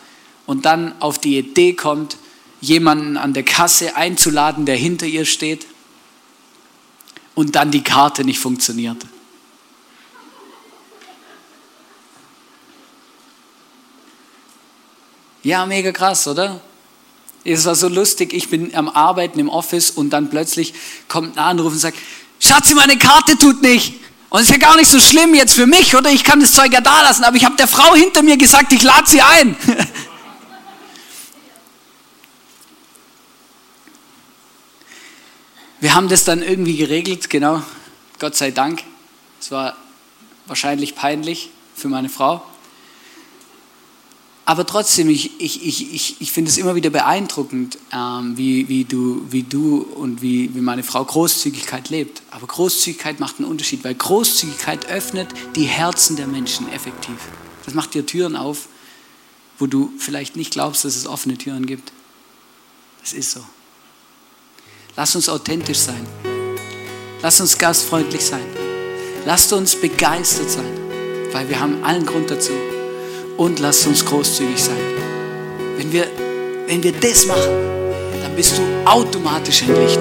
und 0.45 0.65
dann 0.65 0.99
auf 1.01 1.19
die 1.19 1.37
Idee 1.37 1.73
kommt, 1.73 2.17
jemanden 2.61 3.17
an 3.17 3.33
der 3.33 3.43
Kasse 3.43 3.95
einzuladen, 3.95 4.65
der 4.65 4.75
hinter 4.75 5.05
ihr 5.05 5.25
steht 5.25 5.67
und 7.35 7.55
dann 7.55 7.71
die 7.71 7.83
Karte 7.83 8.23
nicht 8.23 8.39
funktioniert. 8.39 9.05
Ja, 15.43 15.65
mega 15.65 15.91
krass, 15.91 16.27
oder? 16.27 16.59
Es 17.43 17.65
war 17.65 17.75
so 17.75 17.87
lustig, 17.87 18.33
ich 18.33 18.49
bin 18.49 18.75
am 18.75 18.89
Arbeiten 18.89 19.39
im 19.39 19.49
Office 19.49 19.91
und 19.91 20.09
dann 20.09 20.29
plötzlich 20.29 20.73
kommt 21.07 21.37
ein 21.37 21.43
Anruf 21.43 21.71
und 21.73 21.79
sagt, 21.79 21.97
Schatzi, 22.39 22.73
meine 22.73 22.97
Karte 22.97 23.37
tut 23.37 23.61
nicht. 23.61 23.93
Und 24.29 24.41
es 24.41 24.49
ist 24.49 24.51
ja 24.51 24.57
gar 24.57 24.75
nicht 24.75 24.91
so 24.91 24.99
schlimm 24.99 25.33
jetzt 25.33 25.53
für 25.53 25.65
mich, 25.65 25.95
oder? 25.95 26.09
Ich 26.09 26.25
kann 26.25 26.41
das 26.41 26.51
Zeug 26.51 26.73
ja 26.73 26.81
da 26.81 27.01
lassen, 27.01 27.23
aber 27.23 27.37
ich 27.37 27.45
habe 27.45 27.55
der 27.55 27.67
Frau 27.67 27.95
hinter 27.95 28.23
mir 28.23 28.37
gesagt, 28.37 28.73
ich 28.73 28.83
lade 28.83 29.07
sie 29.07 29.21
ein. 29.21 29.55
Wir 35.79 35.93
haben 35.93 36.09
das 36.09 36.23
dann 36.23 36.41
irgendwie 36.41 36.75
geregelt, 36.75 37.29
genau, 37.29 37.61
Gott 38.17 38.35
sei 38.35 38.49
Dank. 38.49 38.81
Es 39.39 39.51
war 39.51 39.77
wahrscheinlich 40.47 40.95
peinlich 40.95 41.51
für 41.75 41.87
meine 41.87 42.09
Frau. 42.09 42.43
Aber 44.47 44.65
trotzdem, 44.65 45.09
ich, 45.09 45.41
ich, 45.41 45.65
ich, 45.65 45.93
ich, 45.93 46.15
ich 46.21 46.31
finde 46.31 46.49
es 46.49 46.57
immer 46.57 46.73
wieder 46.73 46.89
beeindruckend, 46.89 47.77
ähm, 47.93 48.37
wie, 48.37 48.69
wie, 48.69 48.85
du, 48.85 49.25
wie 49.29 49.43
du 49.43 49.79
und 49.79 50.21
wie, 50.21 50.55
wie 50.55 50.61
meine 50.61 50.83
Frau 50.83 51.03
Großzügigkeit 51.03 51.89
lebt. 51.89 52.21
Aber 52.31 52.47
Großzügigkeit 52.47 53.19
macht 53.19 53.39
einen 53.39 53.49
Unterschied, 53.49 53.83
weil 53.83 53.93
Großzügigkeit 53.93 54.85
öffnet 54.85 55.27
die 55.57 55.65
Herzen 55.65 56.15
der 56.15 56.27
Menschen 56.27 56.71
effektiv. 56.71 57.17
Das 57.65 57.73
macht 57.73 57.93
dir 57.93 58.05
Türen 58.05 58.37
auf, 58.37 58.69
wo 59.59 59.67
du 59.67 59.91
vielleicht 59.99 60.37
nicht 60.37 60.51
glaubst, 60.51 60.85
dass 60.85 60.95
es 60.95 61.07
offene 61.07 61.37
Türen 61.37 61.65
gibt. 61.65 61.91
Es 63.03 63.11
ist 63.11 63.31
so. 63.31 63.41
Lass 64.95 65.13
uns 65.13 65.27
authentisch 65.27 65.79
sein. 65.79 66.07
Lass 67.21 67.41
uns 67.41 67.57
gastfreundlich 67.57 68.23
sein. 68.23 68.45
Lasst 69.25 69.51
uns 69.51 69.75
begeistert 69.75 70.49
sein, 70.49 70.73
weil 71.33 71.49
wir 71.49 71.59
haben 71.59 71.83
allen 71.83 72.05
Grund 72.05 72.31
dazu 72.31 72.53
und 73.37 73.59
lasst 73.59 73.87
uns 73.87 74.03
großzügig 74.03 74.61
sein. 74.61 74.77
Wenn 75.77 75.91
wir, 75.91 76.07
wenn 76.67 76.83
wir 76.83 76.91
das 76.91 77.25
machen, 77.27 77.51
dann 78.21 78.35
bist 78.35 78.57
du 78.57 78.61
automatisch 78.89 79.63
ein 79.63 79.75
Licht. 79.75 79.99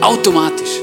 Automatisch. 0.00 0.80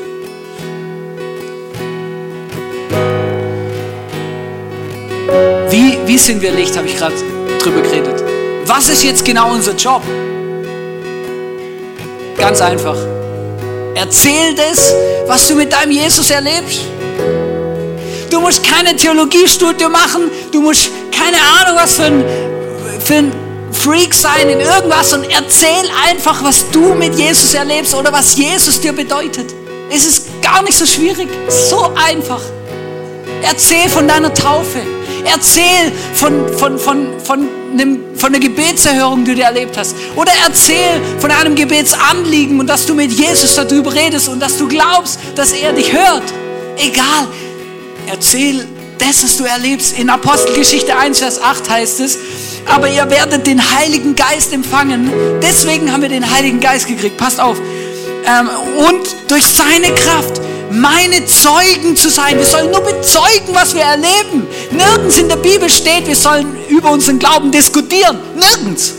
Wie, 5.69 5.97
wie 6.05 6.17
sind 6.17 6.41
wir 6.41 6.51
Licht, 6.51 6.77
habe 6.77 6.87
ich 6.87 6.95
gerade 6.95 7.15
drüber 7.59 7.81
geredet. 7.81 8.23
Was 8.65 8.89
ist 8.89 9.03
jetzt 9.03 9.25
genau 9.25 9.51
unser 9.51 9.75
Job? 9.75 10.01
Ganz 12.37 12.61
einfach. 12.61 12.97
Erzähl 13.95 14.53
das, 14.55 14.93
was 15.25 15.47
du 15.47 15.55
mit 15.55 15.73
deinem 15.73 15.91
Jesus 15.91 16.29
erlebst. 16.29 16.81
Du 18.29 18.39
musst 18.39 18.63
keine 18.63 18.95
Theologiestudium 18.95 19.91
machen, 19.91 20.29
du 20.51 20.61
musst 20.61 20.91
keine 21.27 21.41
Ahnung, 21.59 21.81
was 21.81 21.95
für 21.95 22.03
ein, 22.03 22.23
für 23.03 23.15
ein 23.15 23.31
Freak 23.71 24.13
sein 24.13 24.49
in 24.49 24.59
irgendwas 24.59 25.13
und 25.13 25.25
erzähl 25.29 25.89
einfach, 26.09 26.41
was 26.43 26.69
du 26.71 26.93
mit 26.93 27.15
Jesus 27.15 27.53
erlebst 27.53 27.93
oder 27.93 28.13
was 28.13 28.37
Jesus 28.37 28.79
dir 28.79 28.93
bedeutet. 28.93 29.53
Es 29.89 30.05
ist 30.05 30.41
gar 30.41 30.61
nicht 30.63 30.77
so 30.77 30.85
schwierig, 30.85 31.27
so 31.49 31.91
einfach. 31.95 32.41
Erzähl 33.41 33.89
von 33.89 34.07
deiner 34.07 34.33
Taufe. 34.33 34.79
Erzähl 35.25 35.91
von, 36.13 36.47
von, 36.57 36.79
von, 36.79 37.19
von, 37.19 37.47
einem, 37.73 37.99
von 38.15 38.33
einer 38.33 38.39
Gebetserhörung, 38.39 39.25
die 39.25 39.35
du 39.35 39.41
erlebt 39.41 39.77
hast. 39.77 39.95
Oder 40.15 40.31
erzähl 40.45 41.01
von 41.19 41.29
einem 41.29 41.55
Gebetsanliegen 41.55 42.59
und 42.59 42.67
dass 42.67 42.85
du 42.85 42.93
mit 42.93 43.11
Jesus 43.11 43.55
darüber 43.55 43.93
redest 43.93 44.29
und 44.29 44.39
dass 44.39 44.57
du 44.57 44.67
glaubst, 44.67 45.19
dass 45.35 45.51
er 45.51 45.73
dich 45.73 45.91
hört. 45.91 46.23
Egal. 46.77 47.27
Erzähl 48.07 48.65
das, 48.97 49.23
was 49.23 49.37
du 49.37 49.45
erlebst. 49.45 49.97
In 49.97 50.09
Apostelgeschichte 50.09 50.95
1, 50.95 51.19
Vers 51.19 51.41
8 51.41 51.69
heißt 51.69 51.99
es, 51.99 52.17
aber 52.65 52.89
ihr 52.89 53.09
werdet 53.09 53.47
den 53.47 53.61
Heiligen 53.77 54.15
Geist 54.15 54.53
empfangen. 54.53 55.11
Deswegen 55.41 55.91
haben 55.91 56.01
wir 56.01 56.09
den 56.09 56.29
Heiligen 56.29 56.59
Geist 56.59 56.87
gekriegt. 56.87 57.17
Passt 57.17 57.39
auf. 57.39 57.57
Ähm, 58.25 58.49
und 58.77 59.31
durch 59.31 59.45
seine 59.45 59.93
Kraft 59.95 60.41
meine 60.69 61.25
Zeugen 61.25 61.95
zu 61.95 62.09
sein. 62.09 62.37
Wir 62.37 62.45
sollen 62.45 62.71
nur 62.71 62.81
bezeugen, 62.81 63.53
was 63.53 63.73
wir 63.73 63.83
erleben. 63.83 64.47
Nirgends 64.71 65.17
in 65.17 65.29
der 65.29 65.37
Bibel 65.37 65.69
steht, 65.69 66.07
wir 66.07 66.15
sollen 66.15 66.57
über 66.67 66.91
unseren 66.91 67.19
Glauben 67.19 67.51
diskutieren. 67.51 68.17
Nirgends. 68.35 68.95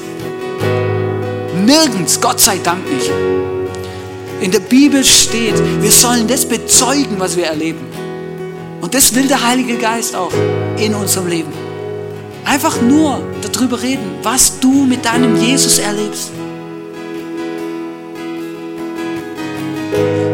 Nirgends, 1.65 2.21
Gott 2.21 2.41
sei 2.41 2.59
Dank 2.59 2.91
nicht. 2.91 3.11
In 4.41 4.51
der 4.51 4.61
Bibel 4.61 5.05
steht, 5.05 5.55
wir 5.81 5.91
sollen 5.91 6.27
das 6.27 6.47
bezeugen, 6.47 7.17
was 7.19 7.37
wir 7.37 7.47
erleben. 7.47 8.08
Und 8.81 8.95
das 8.95 9.15
will 9.15 9.27
der 9.27 9.47
Heilige 9.47 9.77
Geist 9.77 10.15
auch 10.15 10.33
in 10.77 10.95
unserem 10.95 11.27
Leben. 11.27 11.53
Einfach 12.45 12.81
nur 12.81 13.21
darüber 13.43 13.83
reden, 13.83 14.19
was 14.23 14.59
du 14.61 14.85
mit 14.85 15.05
deinem 15.05 15.37
Jesus 15.37 15.79
erlebst. 15.79 16.31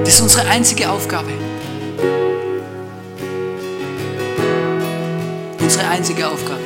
Das 0.05 0.15
ist 0.15 0.21
unsere 0.21 0.47
einzige 0.49 0.91
Aufgabe. 0.91 1.31
Unsere 5.59 5.89
einzige 5.89 6.29
Aufgabe. 6.29 6.61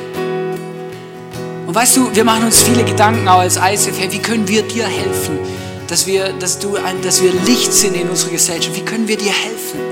Und 1.65 1.73
weißt 1.73 1.97
du, 1.97 2.13
wir 2.13 2.23
machen 2.25 2.45
uns 2.45 2.61
viele 2.61 2.83
Gedanken 2.83 3.27
auch 3.27 3.39
als 3.39 3.55
ICF, 3.55 3.99
hey, 3.99 4.11
wie 4.11 4.19
können 4.19 4.47
wir 4.47 4.63
dir 4.63 4.85
helfen, 4.85 5.39
dass 5.87 6.05
wir, 6.05 6.33
dass, 6.33 6.59
du 6.59 6.77
dass 7.01 7.21
wir 7.23 7.31
Licht 7.45 7.71
sind 7.71 7.95
in 7.95 8.09
unserer 8.09 8.31
Gesellschaft? 8.31 8.75
Wie 8.75 8.85
können 8.85 9.07
wir 9.07 9.17
dir 9.17 9.31
helfen? 9.31 9.88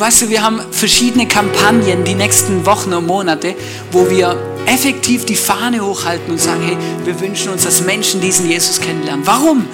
Weißt 0.00 0.22
du, 0.22 0.30
wir 0.30 0.42
haben 0.42 0.62
verschiedene 0.70 1.28
Kampagnen 1.28 2.04
die 2.04 2.14
nächsten 2.14 2.64
Wochen 2.64 2.94
und 2.94 3.06
Monate, 3.06 3.54
wo 3.92 4.08
wir 4.08 4.34
effektiv 4.64 5.26
die 5.26 5.36
Fahne 5.36 5.84
hochhalten 5.84 6.32
und 6.32 6.40
sagen, 6.40 6.62
hey, 6.62 6.78
wir 7.04 7.20
wünschen 7.20 7.52
uns, 7.52 7.64
dass 7.64 7.82
Menschen 7.82 8.18
diesen 8.22 8.48
Jesus 8.48 8.80
kennenlernen. 8.80 9.26
Warum? 9.26 9.66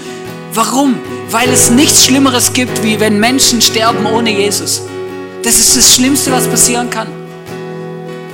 Warum? 0.52 0.96
Weil 1.30 1.48
es 1.50 1.70
nichts 1.70 2.06
Schlimmeres 2.06 2.52
gibt, 2.52 2.82
wie 2.82 2.98
wenn 2.98 3.20
Menschen 3.20 3.62
sterben 3.62 4.04
ohne 4.04 4.32
Jesus. 4.32 4.82
Das 5.44 5.60
ist 5.60 5.76
das 5.76 5.94
Schlimmste, 5.94 6.32
was 6.32 6.48
passieren 6.48 6.90
kann. 6.90 7.06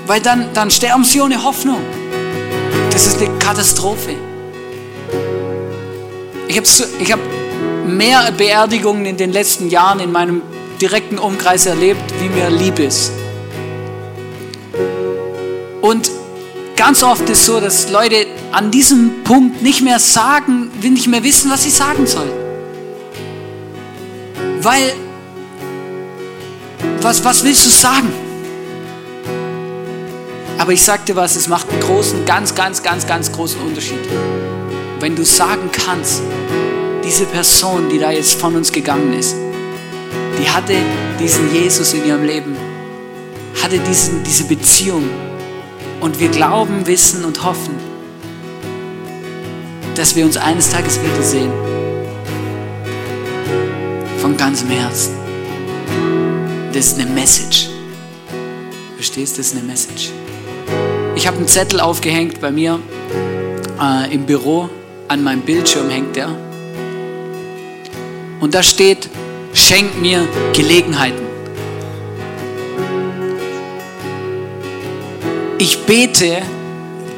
Weil 0.07 0.23
dann, 0.23 0.47
dann 0.55 0.71
sterben 0.71 1.05
sie 1.05 1.21
ohne 1.21 1.45
Hoffnung. 1.45 1.83
Das 2.91 3.07
ist 3.07 3.19
eine 3.19 3.37
Katastrophe. 3.39 4.15
Ich 6.49 6.57
habe 6.57 6.67
ich 7.01 7.13
hab 7.13 7.21
mehr 7.87 8.33
Beerdigungen 8.33 9.05
in 9.05 9.19
den 9.19 9.31
letzten 9.31 9.69
Jahren 9.69 10.01
in 10.01 10.11
meinem 10.11 10.41
direkten 10.83 11.19
Umkreis 11.19 11.67
erlebt, 11.67 12.03
wie 12.19 12.29
mir 12.29 12.51
lieb 12.51 12.81
ist. 12.81 13.13
Und 15.81 16.11
ganz 16.75 17.05
oft 17.05 17.29
ist 17.31 17.47
so, 17.47 17.61
dass 17.61 17.89
Leute 17.91 18.27
an 18.51 18.73
diesem 18.73 19.23
Punkt 19.23 19.63
nicht 19.63 19.81
mehr 19.81 20.01
sagen, 20.01 20.73
nicht 20.83 21.07
mehr 21.07 21.23
wissen, 21.23 21.51
was 21.53 21.63
sie 21.63 21.71
sagen 21.71 22.07
sollen. 22.07 22.33
Weil, 24.61 24.95
was, 27.01 27.25
was 27.25 27.45
willst 27.45 27.65
du 27.65 27.71
sagen? 27.71 28.13
Aber 30.59 30.73
ich 30.73 30.83
sagte 30.83 31.15
was, 31.15 31.37
es 31.37 31.47
macht 31.47 31.71
einen 31.71 31.81
großen, 31.81 32.25
ganz, 32.25 32.55
ganz, 32.57 32.83
ganz, 32.83 33.07
ganz 33.07 33.31
großen 33.31 33.61
Unterschied. 33.61 33.99
wenn 34.99 35.17
du 35.17 35.25
sagen 35.25 35.71
kannst, 35.73 36.23
diese 37.05 37.27
Person, 37.27 37.89
die 37.89 37.99
da 37.99 38.13
jetzt 38.13 38.41
von 38.41 38.55
uns 38.55 38.71
gegangen 38.71 39.13
ist, 39.13 39.35
die 40.43 40.51
hatte 40.51 40.75
diesen 41.21 41.55
Jesus 41.55 41.95
in 41.95 42.05
ihrem 42.05 42.25
Leben, 42.25 42.57
hatte 43.63 43.79
diesen, 43.79 44.25
diese 44.25 44.45
Beziehung. 44.45 45.09
Und 46.01 46.19
wir 46.19 46.29
glauben, 46.31 46.85
wissen 46.89 47.25
und 47.25 47.45
hoffen, 47.45 47.77
dass 49.95 50.17
wir 50.17 50.25
uns 50.25 50.37
eines 50.37 50.71
Tages 50.71 50.99
wiedersehen. 51.01 51.53
Von 54.21 54.37
ganzem 54.37 54.69
Herzen. 54.69 55.15
Das 56.73 56.87
ist 56.87 56.99
eine 56.99 57.09
Message. 57.09 57.69
Verstehst 58.97 59.37
du, 59.37 59.43
das 59.43 59.53
ist 59.53 59.57
eine 59.57 59.65
Message. 59.65 60.11
Ich 61.15 61.29
habe 61.29 61.37
einen 61.37 61.47
Zettel 61.47 61.79
aufgehängt 61.79 62.41
bei 62.41 62.51
mir 62.51 62.81
äh, 63.81 64.13
im 64.13 64.27
Büro. 64.27 64.69
An 65.07 65.23
meinem 65.23 65.43
Bildschirm 65.43 65.89
hängt 65.89 66.17
der. 66.17 66.31
Und 68.41 68.55
da 68.55 68.63
steht, 68.65 69.09
schenk 69.55 70.01
mir 70.01 70.29
Gelegenheiten. 70.55 71.23
Ich 75.59 75.79
bete, 75.85 76.43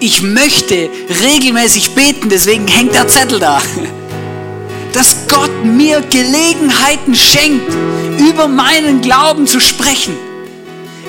ich 0.00 0.22
möchte 0.22 0.90
regelmäßig 1.22 1.94
beten, 1.94 2.28
deswegen 2.28 2.68
hängt 2.68 2.94
der 2.94 3.08
Zettel 3.08 3.38
da. 3.40 3.62
Dass 4.92 5.16
Gott 5.28 5.64
mir 5.64 6.02
Gelegenheiten 6.02 7.14
schenkt, 7.14 7.72
über 8.18 8.46
meinen 8.46 9.00
Glauben 9.00 9.46
zu 9.46 9.60
sprechen. 9.60 10.14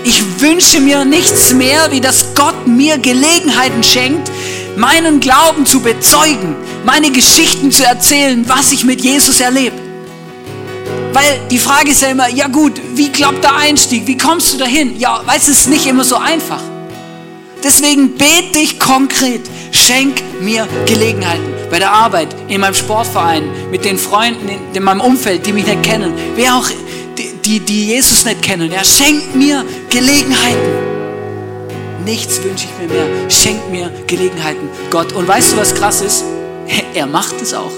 Ich 0.04 0.22
wünsche 0.40 0.80
mir 0.80 1.04
nichts 1.04 1.54
mehr, 1.54 1.92
wie 1.92 2.02
dass 2.02 2.36
Gott 2.36 2.68
mir 2.68 2.98
Gelegenheiten 2.98 3.84
schenkt, 3.84 4.32
meinen 4.78 5.20
Glauben 5.20 5.66
zu 5.66 5.82
bezeugen, 5.82 6.56
meine 6.86 7.12
Geschichten 7.12 7.72
zu 7.72 7.84
erzählen, 7.84 8.46
was 8.48 8.72
ich 8.72 8.86
mit 8.86 9.02
Jesus 9.02 9.40
erlebe. 9.40 9.85
Weil 11.16 11.40
die 11.50 11.60
Frage 11.60 11.92
ist 11.92 12.02
ja 12.02 12.10
immer, 12.10 12.28
ja 12.28 12.50
gut, 12.50 12.74
wie 12.94 13.10
klappt 13.10 13.42
der 13.42 13.56
Einstieg? 13.56 14.06
Wie 14.06 14.18
kommst 14.18 14.54
du 14.54 14.58
dahin? 14.58 15.00
Ja, 15.00 15.22
weißt 15.26 15.48
du, 15.48 15.52
es 15.54 15.60
ist 15.60 15.70
nicht 15.70 15.88
immer 15.88 16.04
so 16.04 16.18
einfach. 16.18 16.60
Deswegen 17.64 18.18
bete 18.18 18.60
ich 18.60 18.82
konkret, 18.82 19.40
schenk 19.72 20.22
mir 20.42 20.68
Gelegenheiten. 20.86 21.46
Bei 21.72 21.80
der 21.80 21.94
Arbeit, 21.94 22.36
in 22.50 22.60
meinem 22.60 22.74
Sportverein, 22.74 23.44
mit 23.72 23.86
den 23.86 23.98
Freunden 23.98 24.50
in, 24.74 24.84
meinem 24.84 25.00
Umfeld, 25.00 25.46
die 25.46 25.54
mich 25.54 25.66
nicht 25.66 25.84
kennen, 25.84 26.14
wer 26.36 26.58
auch, 26.58 26.70
die, 27.46 27.62
die 27.62 27.86
Jesus 27.86 28.26
nicht 28.26 28.42
kennen. 28.42 28.70
Ja, 28.70 28.84
schenk 28.84 29.34
mir 29.36 29.64
Gelegenheiten. 29.90 30.84
Nichts 32.04 32.44
wünsche 32.44 32.66
ich 32.66 32.88
mir 32.88 32.94
mehr. 32.94 33.30
Schenk 33.30 33.72
mir 33.72 33.90
Gelegenheiten, 34.06 34.68
Gott. 34.90 35.14
Und 35.14 35.30
weißt 35.30 35.54
du, 35.54 35.58
was 35.58 35.74
krass 35.74 36.02
ist? 36.02 36.26
Er 36.94 37.08
macht 37.08 37.42
es 37.42 37.54
auch. 37.54 37.72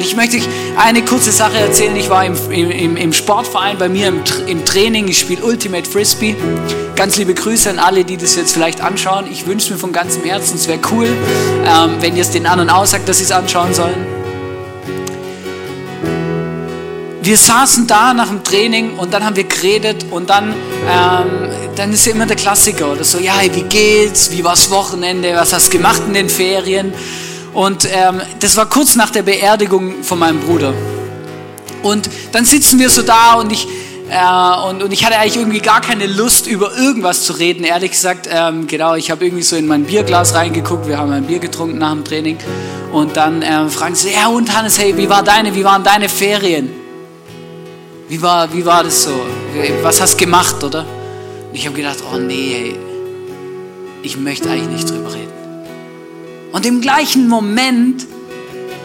Und 0.00 0.06
ich 0.06 0.16
möchte 0.16 0.38
euch 0.38 0.48
eine 0.78 1.04
kurze 1.04 1.30
Sache 1.30 1.58
erzählen. 1.58 1.94
Ich 1.94 2.08
war 2.08 2.24
im, 2.24 2.34
im, 2.50 2.96
im 2.96 3.12
Sportverein 3.12 3.76
bei 3.76 3.90
mir 3.90 4.08
im, 4.08 4.22
im 4.46 4.64
Training. 4.64 5.06
Ich 5.08 5.18
spiele 5.18 5.44
Ultimate 5.44 5.86
Frisbee. 5.86 6.34
Ganz 6.96 7.18
liebe 7.18 7.34
Grüße 7.34 7.68
an 7.68 7.78
alle, 7.78 8.02
die 8.06 8.16
das 8.16 8.34
jetzt 8.34 8.54
vielleicht 8.54 8.80
anschauen. 8.80 9.26
Ich 9.30 9.46
wünsche 9.46 9.70
mir 9.70 9.78
von 9.78 9.92
ganzem 9.92 10.24
Herzen, 10.24 10.54
es 10.54 10.68
wäre 10.68 10.78
cool, 10.90 11.04
ähm, 11.04 11.96
wenn 12.00 12.16
ihr 12.16 12.22
es 12.22 12.30
den 12.30 12.46
anderen 12.46 12.70
aussagt, 12.70 13.10
dass 13.10 13.18
sie 13.18 13.24
es 13.24 13.30
anschauen 13.30 13.74
sollen. 13.74 14.06
Wir 17.20 17.36
saßen 17.36 17.86
da 17.86 18.14
nach 18.14 18.28
dem 18.28 18.42
Training 18.42 18.96
und 18.96 19.12
dann 19.12 19.22
haben 19.22 19.36
wir 19.36 19.44
geredet 19.44 20.06
und 20.10 20.30
dann, 20.30 20.54
ähm, 20.88 21.50
dann 21.76 21.92
ist 21.92 22.06
ja 22.06 22.12
immer 22.12 22.24
der 22.24 22.36
Klassiker 22.36 22.90
oder 22.90 23.04
so, 23.04 23.18
ja, 23.18 23.34
wie 23.52 23.64
geht's, 23.64 24.30
wie 24.30 24.42
war's 24.42 24.70
Wochenende, 24.70 25.34
was 25.34 25.52
hast 25.52 25.70
du 25.70 25.76
gemacht 25.76 26.00
in 26.06 26.14
den 26.14 26.30
Ferien? 26.30 26.94
Und 27.52 27.88
ähm, 27.90 28.20
das 28.38 28.56
war 28.56 28.66
kurz 28.66 28.96
nach 28.96 29.10
der 29.10 29.22
Beerdigung 29.22 30.02
von 30.02 30.18
meinem 30.18 30.40
Bruder. 30.40 30.72
Und 31.82 32.08
dann 32.32 32.44
sitzen 32.44 32.78
wir 32.78 32.90
so 32.90 33.02
da 33.02 33.34
und 33.34 33.52
ich, 33.52 33.66
äh, 34.10 34.68
und, 34.68 34.82
und 34.82 34.92
ich 34.92 35.04
hatte 35.04 35.18
eigentlich 35.18 35.36
irgendwie 35.36 35.60
gar 35.60 35.80
keine 35.80 36.06
Lust, 36.06 36.46
über 36.46 36.76
irgendwas 36.76 37.24
zu 37.24 37.32
reden. 37.32 37.64
Ehrlich 37.64 37.92
gesagt, 37.92 38.28
ähm, 38.30 38.66
genau, 38.66 38.94
ich 38.94 39.10
habe 39.10 39.24
irgendwie 39.24 39.42
so 39.42 39.56
in 39.56 39.66
mein 39.66 39.84
Bierglas 39.84 40.34
reingeguckt. 40.34 40.86
Wir 40.86 40.98
haben 40.98 41.12
ein 41.12 41.24
Bier 41.24 41.38
getrunken 41.38 41.78
nach 41.78 41.92
dem 41.92 42.04
Training. 42.04 42.38
Und 42.92 43.16
dann 43.16 43.42
ähm, 43.42 43.70
fragen 43.70 43.94
sie, 43.94 44.12
ja 44.12 44.28
und 44.28 44.54
Hannes, 44.56 44.78
hey, 44.78 44.96
wie, 44.96 45.08
war 45.08 45.22
deine, 45.22 45.54
wie 45.54 45.64
waren 45.64 45.82
deine 45.82 46.08
Ferien? 46.08 46.70
Wie 48.08 48.20
war, 48.20 48.52
wie 48.52 48.64
war 48.64 48.82
das 48.82 49.04
so? 49.04 49.12
Was 49.82 50.00
hast 50.00 50.14
du 50.14 50.24
gemacht, 50.24 50.62
oder? 50.64 50.80
Und 50.80 51.54
ich 51.54 51.66
habe 51.66 51.76
gedacht, 51.76 51.98
oh 52.12 52.18
nee, 52.18 52.74
ich 54.02 54.16
möchte 54.16 54.50
eigentlich 54.50 54.68
nicht 54.68 54.90
drüber 54.90 55.14
reden. 55.14 55.39
Und 56.52 56.66
im 56.66 56.80
gleichen 56.80 57.28
Moment, 57.28 58.06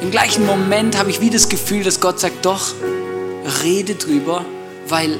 im 0.01 0.11
gleichen 0.11 0.45
Moment 0.45 0.97
habe 0.97 1.09
ich 1.09 1.19
wie 1.21 1.29
das 1.29 1.49
Gefühl, 1.49 1.83
dass 1.83 1.99
Gott 1.99 2.19
sagt, 2.19 2.45
doch, 2.45 2.73
rede 3.63 3.95
drüber, 3.95 4.45
weil 4.87 5.19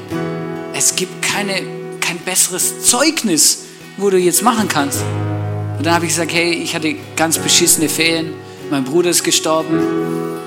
es 0.72 0.94
gibt 0.94 1.22
keine, 1.22 1.62
kein 2.00 2.18
besseres 2.18 2.82
Zeugnis, 2.82 3.64
wo 3.96 4.10
du 4.10 4.18
jetzt 4.18 4.42
machen 4.42 4.68
kannst. 4.68 5.02
Und 5.76 5.84
dann 5.84 5.94
habe 5.94 6.04
ich 6.04 6.12
gesagt, 6.12 6.32
hey, 6.32 6.52
ich 6.52 6.74
hatte 6.74 6.94
ganz 7.16 7.38
beschissene 7.38 7.88
Ferien, 7.88 8.32
mein 8.70 8.84
Bruder 8.84 9.10
ist 9.10 9.24
gestorben, 9.24 9.80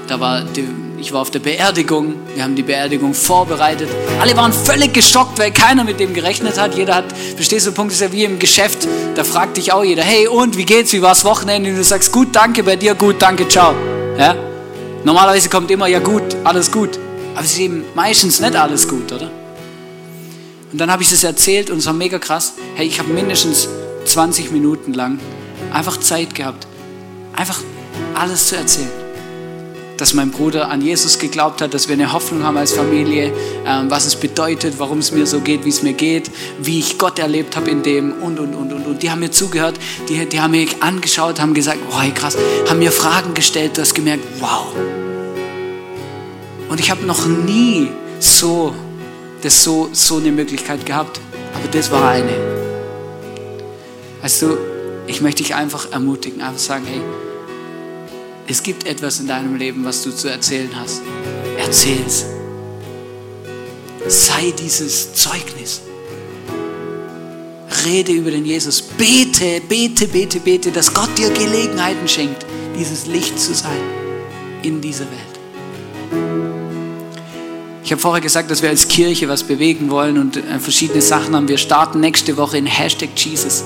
da 0.08 0.20
war 0.20 0.42
die, 0.44 0.68
ich 1.00 1.14
war 1.14 1.22
auf 1.22 1.32
der 1.32 1.40
Beerdigung, 1.40 2.16
wir 2.36 2.44
haben 2.44 2.56
die 2.56 2.64
Beerdigung 2.64 3.14
vorbereitet. 3.14 3.90
Alle 4.20 4.36
waren 4.36 4.52
völlig 4.52 4.94
geschockt, 4.94 5.40
weil 5.40 5.52
keiner 5.52 5.84
mit 5.84 6.00
dem 6.00 6.14
gerechnet 6.14 6.60
hat. 6.60 6.76
Jeder 6.76 6.96
hat, 6.96 7.06
verstehst 7.36 7.68
du, 7.68 7.72
Punkt 7.72 7.94
ist 7.94 8.02
ja 8.02 8.12
wie 8.12 8.24
im 8.24 8.40
Geschäft, 8.40 8.88
da 9.16 9.24
fragt 9.24 9.58
dich 9.58 9.72
auch 9.72 9.84
jeder, 9.84 10.04
hey 10.04 10.28
und, 10.28 10.58
wie 10.58 10.66
geht's, 10.66 10.92
wie 10.94 11.02
war's 11.02 11.24
Wochenende? 11.24 11.70
Und 11.70 11.78
du 11.78 11.84
sagst, 11.84 12.12
gut, 12.12 12.36
danke, 12.36 12.64
bei 12.64 12.76
dir 12.76 12.96
gut, 12.96 13.16
danke, 13.20 13.48
ciao. 13.48 13.74
Ja? 14.18 14.36
Normalerweise 15.04 15.50
kommt 15.50 15.72
immer, 15.72 15.88
ja 15.88 16.00
gut, 16.00 16.24
alles 16.44 16.72
gut. 16.72 17.00
Aber 17.34 17.46
es 17.46 17.54
ist 17.54 17.60
eben 17.60 17.86
meistens 17.96 18.40
nicht 18.40 18.56
alles 18.56 18.88
gut, 18.88 19.12
oder? 19.12 19.32
Und 20.72 20.80
dann 20.80 20.92
habe 20.92 21.02
ich 21.02 21.12
es 21.12 21.24
erzählt 21.24 21.70
und 21.70 21.78
es 21.78 21.86
war 21.86 21.94
mega 21.94 22.20
krass. 22.20 22.54
Hey, 22.76 22.86
ich 22.86 23.00
habe 23.00 23.10
mindestens 23.10 23.68
20 24.06 24.52
Minuten 24.52 24.94
lang 24.94 25.20
einfach 25.72 25.98
Zeit 25.98 26.36
gehabt, 26.36 26.68
einfach 27.36 27.60
alles 28.14 28.48
zu 28.48 28.58
erzählen 28.58 29.09
dass 30.00 30.14
mein 30.14 30.32
Bruder 30.32 30.70
an 30.70 30.82
Jesus 30.82 31.20
geglaubt 31.20 31.62
hat, 31.62 31.74
dass 31.74 31.90
wir 31.90 31.94
eine 31.94 32.14
Hoffnung 32.14 32.44
haben 32.44 32.56
als 32.56 32.72
Familie, 32.72 33.34
ähm, 33.66 33.92
was 33.92 34.06
es 34.06 34.16
bedeutet, 34.16 34.76
warum 34.78 35.00
es 35.00 35.12
mir 35.12 35.26
so 35.26 35.42
geht, 35.42 35.66
wie 35.66 35.70
es 35.70 35.84
mir 35.84 35.92
geht, 35.92 36.32
wie 36.58 36.80
ich 36.80 36.98
Gott 36.98 37.20
erlebt 37.20 37.58
habe 37.58 37.70
in 37.70 37.84
dem 37.84 38.14
und, 38.14 38.40
und, 38.40 38.56
und, 38.56 38.72
und. 38.72 38.88
Und 38.88 39.04
die 39.04 39.12
haben 39.12 39.20
mir 39.20 39.32
zugehört, 39.32 39.78
die, 40.08 40.26
die 40.26 40.40
haben 40.40 40.52
mich 40.52 40.82
angeschaut, 40.82 41.42
haben 41.42 41.54
gesagt, 41.54 41.80
wow, 41.90 42.02
krass, 42.14 42.38
haben 42.70 42.80
mir 42.80 42.94
Fragen 42.94 43.34
gestellt, 43.34 43.78
du 43.78 43.82
hast 43.82 43.94
gemerkt, 43.94 44.24
wow. 44.40 44.68
Und 46.70 46.80
ich 46.80 46.90
habe 46.90 47.06
noch 47.06 47.26
nie 47.26 47.90
so, 48.20 48.74
das 49.42 49.64
so, 49.66 49.90
so 49.92 50.18
eine 50.18 50.32
Möglichkeit 50.32 50.86
gehabt, 50.86 51.20
aber 51.54 51.68
das 51.68 51.92
war 51.92 52.10
eine. 52.10 52.32
Weißt 54.22 54.44
du, 54.44 54.58
ich 55.08 55.20
möchte 55.20 55.44
dich 55.44 55.56
einfach 55.56 55.92
ermutigen, 55.92 56.42
einfach 56.42 56.60
sagen, 56.60 56.86
hey, 56.88 57.02
es 58.50 58.64
gibt 58.64 58.88
etwas 58.88 59.20
in 59.20 59.28
deinem 59.28 59.56
Leben, 59.56 59.86
was 59.86 60.02
du 60.02 60.12
zu 60.12 60.28
erzählen 60.28 60.72
hast. 60.76 61.02
Erzähl's. 61.58 62.26
Sei 64.08 64.52
dieses 64.60 65.14
Zeugnis. 65.14 65.82
Rede 67.86 68.12
über 68.12 68.32
den 68.32 68.46
Jesus. 68.46 68.82
Bete, 68.82 69.62
bete, 69.70 70.08
bete, 70.08 70.40
bete, 70.40 70.72
dass 70.72 70.92
Gott 70.92 71.16
dir 71.16 71.30
Gelegenheiten 71.30 72.08
schenkt, 72.08 72.44
dieses 72.78 73.06
Licht 73.06 73.40
zu 73.40 73.54
sein 73.54 73.80
in 74.64 74.82
dieser 74.82 75.06
Welt. 75.06 75.20
Ich 77.84 77.92
habe 77.92 78.02
vorher 78.02 78.22
gesagt, 78.22 78.50
dass 78.50 78.64
wir 78.64 78.70
als 78.70 78.88
Kirche 78.88 79.30
was 79.30 79.44
bewegen 79.44 79.92
wollen 79.92 80.18
und 80.18 80.38
äh, 80.38 80.60
verschiedene 80.60 81.02
Sachen 81.02 81.36
haben. 81.36 81.48
Wir 81.48 81.58
starten 81.60 82.00
nächste 82.00 82.36
Woche 82.36 82.58
in 82.58 82.66
Hashtag 82.66 83.10
Jesus. 83.16 83.64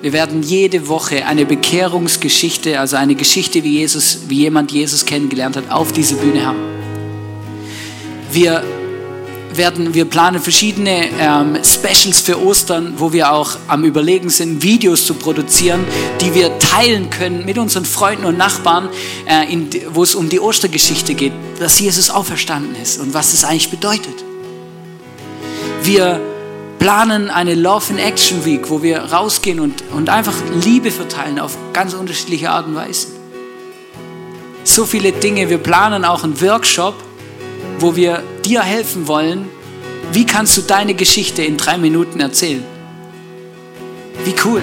Wir 0.00 0.12
werden 0.12 0.44
jede 0.44 0.86
Woche 0.86 1.26
eine 1.26 1.44
Bekehrungsgeschichte, 1.44 2.78
also 2.78 2.96
eine 2.96 3.16
Geschichte, 3.16 3.64
wie, 3.64 3.78
Jesus, 3.78 4.20
wie 4.28 4.36
jemand 4.36 4.70
Jesus 4.70 5.04
kennengelernt 5.04 5.56
hat, 5.56 5.70
auf 5.70 5.90
diese 5.90 6.14
Bühne 6.14 6.46
haben. 6.46 6.60
Wir, 8.30 8.62
werden, 9.54 9.94
wir 9.94 10.04
planen 10.04 10.40
verschiedene 10.40 11.08
ähm, 11.18 11.58
Specials 11.64 12.20
für 12.20 12.40
Ostern, 12.40 12.94
wo 12.98 13.12
wir 13.12 13.32
auch 13.32 13.58
am 13.66 13.82
Überlegen 13.82 14.30
sind, 14.30 14.62
Videos 14.62 15.04
zu 15.04 15.14
produzieren, 15.14 15.84
die 16.20 16.32
wir 16.32 16.56
teilen 16.60 17.10
können 17.10 17.44
mit 17.44 17.58
unseren 17.58 17.84
Freunden 17.84 18.24
und 18.24 18.38
Nachbarn, 18.38 18.90
äh, 19.26 19.52
in, 19.52 19.68
wo 19.90 20.04
es 20.04 20.14
um 20.14 20.28
die 20.28 20.38
Ostergeschichte 20.38 21.14
geht, 21.14 21.32
dass 21.58 21.80
Jesus 21.80 22.08
auferstanden 22.08 22.80
ist 22.80 23.00
und 23.00 23.14
was 23.14 23.34
es 23.34 23.42
eigentlich 23.42 23.70
bedeutet. 23.70 24.14
Wir 25.82 26.20
planen 26.78 27.30
eine 27.30 27.54
Love 27.54 27.92
in 27.92 27.98
Action 27.98 28.44
Week, 28.44 28.70
wo 28.70 28.82
wir 28.82 28.98
rausgehen 28.98 29.60
und, 29.60 29.82
und 29.94 30.08
einfach 30.08 30.34
Liebe 30.62 30.90
verteilen 30.90 31.38
auf 31.38 31.56
ganz 31.72 31.94
unterschiedliche 31.94 32.50
Art 32.50 32.66
und 32.66 32.74
Weise. 32.74 33.08
So 34.64 34.84
viele 34.84 35.12
Dinge. 35.12 35.50
Wir 35.50 35.58
planen 35.58 36.04
auch 36.04 36.24
einen 36.24 36.40
Workshop, 36.40 36.94
wo 37.78 37.96
wir 37.96 38.22
dir 38.44 38.62
helfen 38.62 39.08
wollen, 39.08 39.48
wie 40.12 40.24
kannst 40.24 40.56
du 40.56 40.62
deine 40.62 40.94
Geschichte 40.94 41.42
in 41.42 41.56
drei 41.56 41.78
Minuten 41.78 42.20
erzählen. 42.20 42.64
Wie 44.24 44.34
cool. 44.44 44.62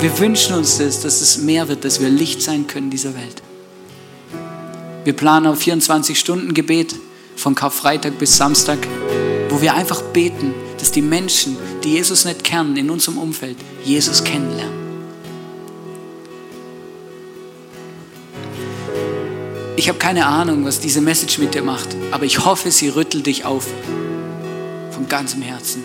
Wir 0.00 0.18
wünschen 0.18 0.56
uns 0.56 0.78
das, 0.78 1.00
dass 1.00 1.20
es 1.20 1.38
mehr 1.38 1.68
wird, 1.68 1.84
dass 1.84 2.00
wir 2.00 2.08
Licht 2.08 2.40
sein 2.42 2.66
können 2.66 2.90
dieser 2.90 3.14
Welt. 3.14 3.42
Wir 5.04 5.12
planen 5.12 5.46
auf 5.46 5.58
24 5.58 6.18
Stunden 6.18 6.54
Gebet 6.54 6.94
von 7.36 7.54
Karfreitag 7.54 8.18
bis 8.18 8.36
Samstag, 8.36 8.78
wo 9.48 9.60
wir 9.60 9.74
einfach 9.74 10.02
beten, 10.02 10.54
dass 10.80 10.90
die 10.90 11.02
Menschen, 11.02 11.56
die 11.84 11.92
Jesus 11.92 12.24
nicht 12.24 12.42
kennen 12.42 12.76
in 12.76 12.90
unserem 12.90 13.18
Umfeld, 13.18 13.56
Jesus 13.84 14.24
kennenlernen. 14.24 14.80
Ich 19.76 19.88
habe 19.88 19.98
keine 19.98 20.26
Ahnung, 20.26 20.64
was 20.64 20.80
diese 20.80 21.00
Message 21.00 21.38
mit 21.38 21.54
dir 21.54 21.62
macht, 21.62 21.88
aber 22.10 22.24
ich 22.24 22.44
hoffe, 22.44 22.70
sie 22.70 22.88
rüttelt 22.88 23.26
dich 23.26 23.44
auf. 23.44 23.66
Von 24.90 25.08
ganzem 25.08 25.42
Herzen. 25.42 25.82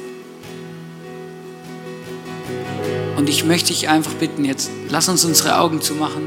Und 3.15 3.29
ich 3.29 3.45
möchte 3.45 3.67
dich 3.69 3.87
einfach 3.87 4.13
bitten, 4.13 4.43
jetzt 4.43 4.69
lass 4.89 5.07
uns 5.07 5.23
unsere 5.23 5.59
Augen 5.59 5.81
zumachen. 5.81 6.23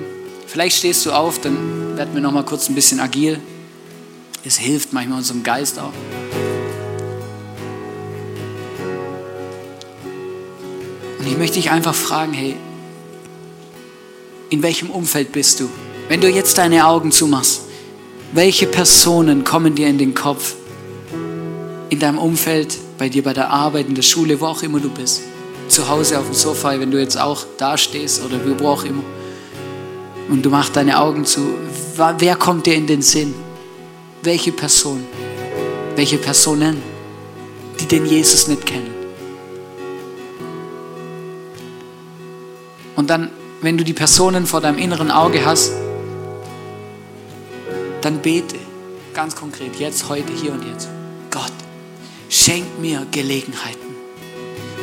Vielleicht 0.47 0.79
stehst 0.79 1.05
du 1.05 1.13
auf, 1.13 1.41
dann 1.41 1.97
werden 1.97 2.15
wir 2.15 2.23
noch 2.23 2.33
mal 2.33 2.45
kurz 2.45 2.71
ein 2.71 2.75
bisschen 2.75 3.01
agil. 3.01 3.39
Es 4.45 4.57
hilft 4.57 4.95
manchmal 4.95 5.19
unserem 5.19 5.43
Geist 5.43 5.79
auch. 5.79 5.93
Und 11.19 11.27
ich 11.27 11.37
möchte 11.37 11.57
dich 11.57 11.71
einfach 11.71 11.95
fragen, 11.95 12.33
hey, 12.33 12.57
in 14.51 14.63
welchem 14.63 14.91
Umfeld 14.91 15.33
bist 15.33 15.61
du? 15.61 15.69
Wenn 16.09 16.21
du 16.21 16.29
jetzt 16.29 16.59
deine 16.59 16.87
Augen 16.87 17.13
zumachst, 17.13 17.63
welche 18.33 18.67
Personen 18.67 19.45
kommen 19.45 19.75
dir 19.75 19.89
in 19.89 19.99
den 19.99 20.15
Kopf? 20.15 20.55
In 21.91 21.99
deinem 21.99 22.19
Umfeld, 22.19 22.77
bei 22.99 23.09
dir 23.09 23.23
bei 23.23 23.33
der 23.33 23.51
Arbeit, 23.51 23.89
in 23.89 23.95
der 23.95 24.03
Schule, 24.03 24.41
wo 24.41 24.47
auch 24.47 24.63
immer 24.63 24.81
du 24.81 24.91
bist. 24.91 25.23
Zu 25.69 25.89
Hause 25.89 26.19
auf 26.19 26.27
dem 26.27 26.35
Sofa, 26.35 26.79
wenn 26.79 26.91
du 26.91 26.99
jetzt 26.99 27.19
auch 27.19 27.45
da 27.59 27.77
stehst 27.77 28.23
oder 28.23 28.39
wo 28.59 28.69
auch 28.69 28.85
immer. 28.85 29.03
Und 30.29 30.43
du 30.43 30.51
machst 30.51 30.77
deine 30.77 30.99
Augen 30.99 31.25
zu. 31.25 31.41
Wer 32.19 32.37
kommt 32.37 32.67
dir 32.67 32.75
in 32.75 32.87
den 32.87 33.03
Sinn? 33.03 33.35
Welche 34.23 34.53
Person? 34.53 35.07
Welche 35.97 36.19
Personen, 36.19 36.83
die 37.81 37.87
den 37.87 38.07
Jesus 38.07 38.49
nicht 38.49 38.65
kennen? 38.65 38.98
Und 42.99 43.11
dann, 43.11 43.31
wenn 43.61 43.79
du 43.79 43.85
die 43.85 43.93
Personen 43.93 44.45
vor 44.45 44.61
deinem 44.61 44.77
inneren 44.77 45.13
Auge 45.13 45.45
hast, 45.45 45.71
dann 48.01 48.21
bete 48.21 48.57
ganz 49.15 49.37
konkret, 49.37 49.77
jetzt, 49.77 50.09
heute, 50.09 50.33
hier 50.33 50.53
und 50.53 50.65
jetzt. 50.65 50.89
Gott, 51.31 51.53
schenk 52.29 52.65
mir 52.81 53.07
Gelegenheiten, 53.13 53.95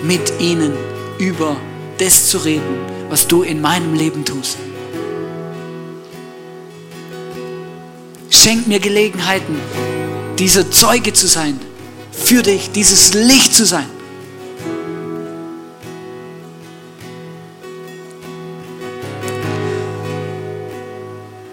mit 0.02 0.32
ihnen 0.40 0.72
über 1.18 1.58
das 1.98 2.30
zu 2.30 2.38
reden, 2.38 2.78
was 3.10 3.28
du 3.28 3.44
in 3.44 3.60
meinem 3.60 3.94
Leben 3.94 4.24
tust. 4.24 4.56
Schenk 8.30 8.66
mir 8.66 8.80
Gelegenheiten, 8.80 9.60
dieser 10.40 10.72
Zeuge 10.72 11.12
zu 11.12 11.28
sein, 11.28 11.60
für 12.14 12.44
dich, 12.44 12.72
dieses 12.72 13.14
Licht 13.14 13.54
zu 13.54 13.66
sein. 13.66 13.95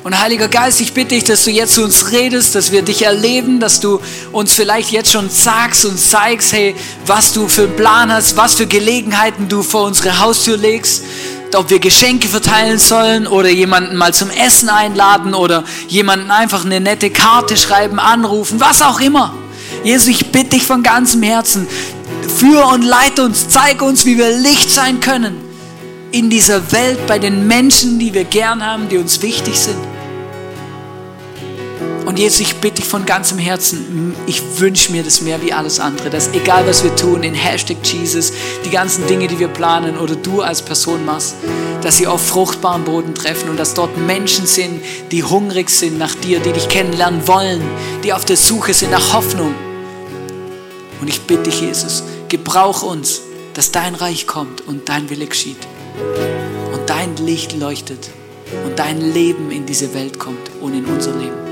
Und 0.05 0.21
Heiliger 0.21 0.49
Geist, 0.49 0.81
ich 0.81 0.95
bitte 0.95 1.11
dich, 1.11 1.23
dass 1.23 1.45
du 1.45 1.53
jetzt 1.53 1.75
zu 1.75 1.85
uns 1.85 2.11
redest, 2.11 2.57
dass 2.57 2.73
wir 2.73 2.83
dich 2.83 3.03
erleben, 3.03 3.61
dass 3.61 3.79
du 3.79 4.01
uns 4.33 4.53
vielleicht 4.53 4.91
jetzt 4.91 5.13
schon 5.13 5.31
sagst 5.31 5.85
und 5.85 5.97
zeigst, 5.97 6.53
hey, 6.53 6.75
was 7.07 7.33
du 7.33 7.47
für 7.47 7.63
einen 7.63 7.77
Plan 7.77 8.13
hast, 8.13 8.37
was 8.37 8.55
für 8.55 8.67
Gelegenheiten 8.67 9.49
du 9.49 9.63
vor 9.63 9.85
unsere 9.85 10.19
Haustür 10.19 10.57
legst, 10.57 11.05
ob 11.55 11.71
wir 11.71 11.79
Geschenke 11.79 12.27
verteilen 12.27 12.81
sollen 12.81 13.29
oder 13.29 13.49
jemanden 13.49 13.95
mal 13.95 14.13
zum 14.13 14.29
Essen 14.31 14.71
einladen 14.71 15.35
oder 15.35 15.63
jemanden 15.87 16.33
einfach 16.33 16.65
eine 16.65 16.81
nette 16.81 17.11
Karte 17.11 17.57
schreiben, 17.57 18.01
anrufen, 18.01 18.59
was 18.59 18.83
auch 18.83 18.99
immer. 18.99 19.35
Jesus, 19.85 20.09
ich 20.09 20.33
bitte 20.33 20.57
dich 20.57 20.65
von 20.65 20.83
ganzem 20.83 21.23
Herzen, 21.23 21.69
führe 22.39 22.67
und 22.67 22.83
leite 22.83 23.25
uns, 23.25 23.49
zeig 23.49 23.83
uns, 23.83 24.05
wie 24.05 24.19
wir 24.19 24.37
Licht 24.37 24.69
sein 24.69 24.99
können 24.99 25.37
in 26.11 26.29
dieser 26.29 26.73
Welt 26.73 27.07
bei 27.07 27.21
den 27.21 27.47
Menschen, 27.47 28.01
die 28.01 28.13
wir 28.13 28.25
gern 28.25 28.67
haben, 28.67 28.89
die 28.89 28.99
uns 28.99 29.23
wichtig 29.23 29.59
sind. 29.59 29.92
Und 32.05 32.19
Jesus, 32.19 32.41
ich 32.41 32.57
bitte 32.57 32.77
dich 32.77 32.85
von 32.85 33.07
ganzem 33.07 33.39
Herzen, 33.39 34.15
ich 34.27 34.43
wünsche 34.59 34.91
mir 34.91 35.03
das 35.03 35.21
mehr 35.21 35.41
wie 35.41 35.53
alles 35.53 35.79
andere, 35.79 36.11
dass 36.11 36.29
egal 36.33 36.67
was 36.67 36.83
wir 36.83 36.95
tun, 36.97 37.23
in 37.23 37.35
Hashtag 37.35 37.77
Jesus, 37.83 38.33
die 38.65 38.71
ganzen 38.71 39.07
Dinge, 39.07 39.29
die 39.29 39.39
wir 39.39 39.49
planen 39.49 39.97
oder 39.97 40.17
du 40.17 40.43
als 40.43 40.63
Person 40.63 41.05
machst, 41.05 41.37
dass 41.83 41.99
sie 41.99 42.07
auf 42.07 42.27
fruchtbaren 42.27 42.85
Boden 42.85 43.15
treffen 43.15 43.51
und 43.51 43.57
dass 43.57 43.75
dort 43.75 43.97
Menschen 43.97 44.47
sind, 44.47 44.83
die 45.13 45.23
hungrig 45.23 45.71
sind 45.71 45.99
nach 45.99 46.15
dir, 46.15 46.41
die 46.41 46.53
dich 46.53 46.69
kennenlernen 46.69 47.27
wollen, 47.29 47.63
die 48.03 48.13
auf 48.13 48.25
der 48.25 48.37
Suche 48.37 48.75
sind 48.75 48.91
nach 48.91 49.13
Hoffnung. 49.13 49.55
Und 51.01 51.09
ich 51.09 51.21
bitte 51.23 51.45
dich, 51.45 51.61
Jesus, 51.61 52.03
gebrauch 52.29 52.83
uns, 52.83 53.21
dass 53.55 53.71
dein 53.71 53.95
Reich 53.95 54.27
kommt 54.27 54.61
und 54.67 54.89
dein 54.89 55.09
Wille 55.11 55.27
geschieht 55.27 55.59
und 56.73 56.89
dein 56.89 57.17
Licht 57.17 57.59
leuchtet 57.59 58.11
und 58.65 58.79
dein 58.79 59.01
Leben 59.13 59.51
in 59.51 59.67
diese 59.67 59.95
Welt 59.95 60.19
kommt 60.19 60.51
und 60.61 60.75
in 60.75 60.85
unser 60.85 61.15
Leben. 61.17 61.52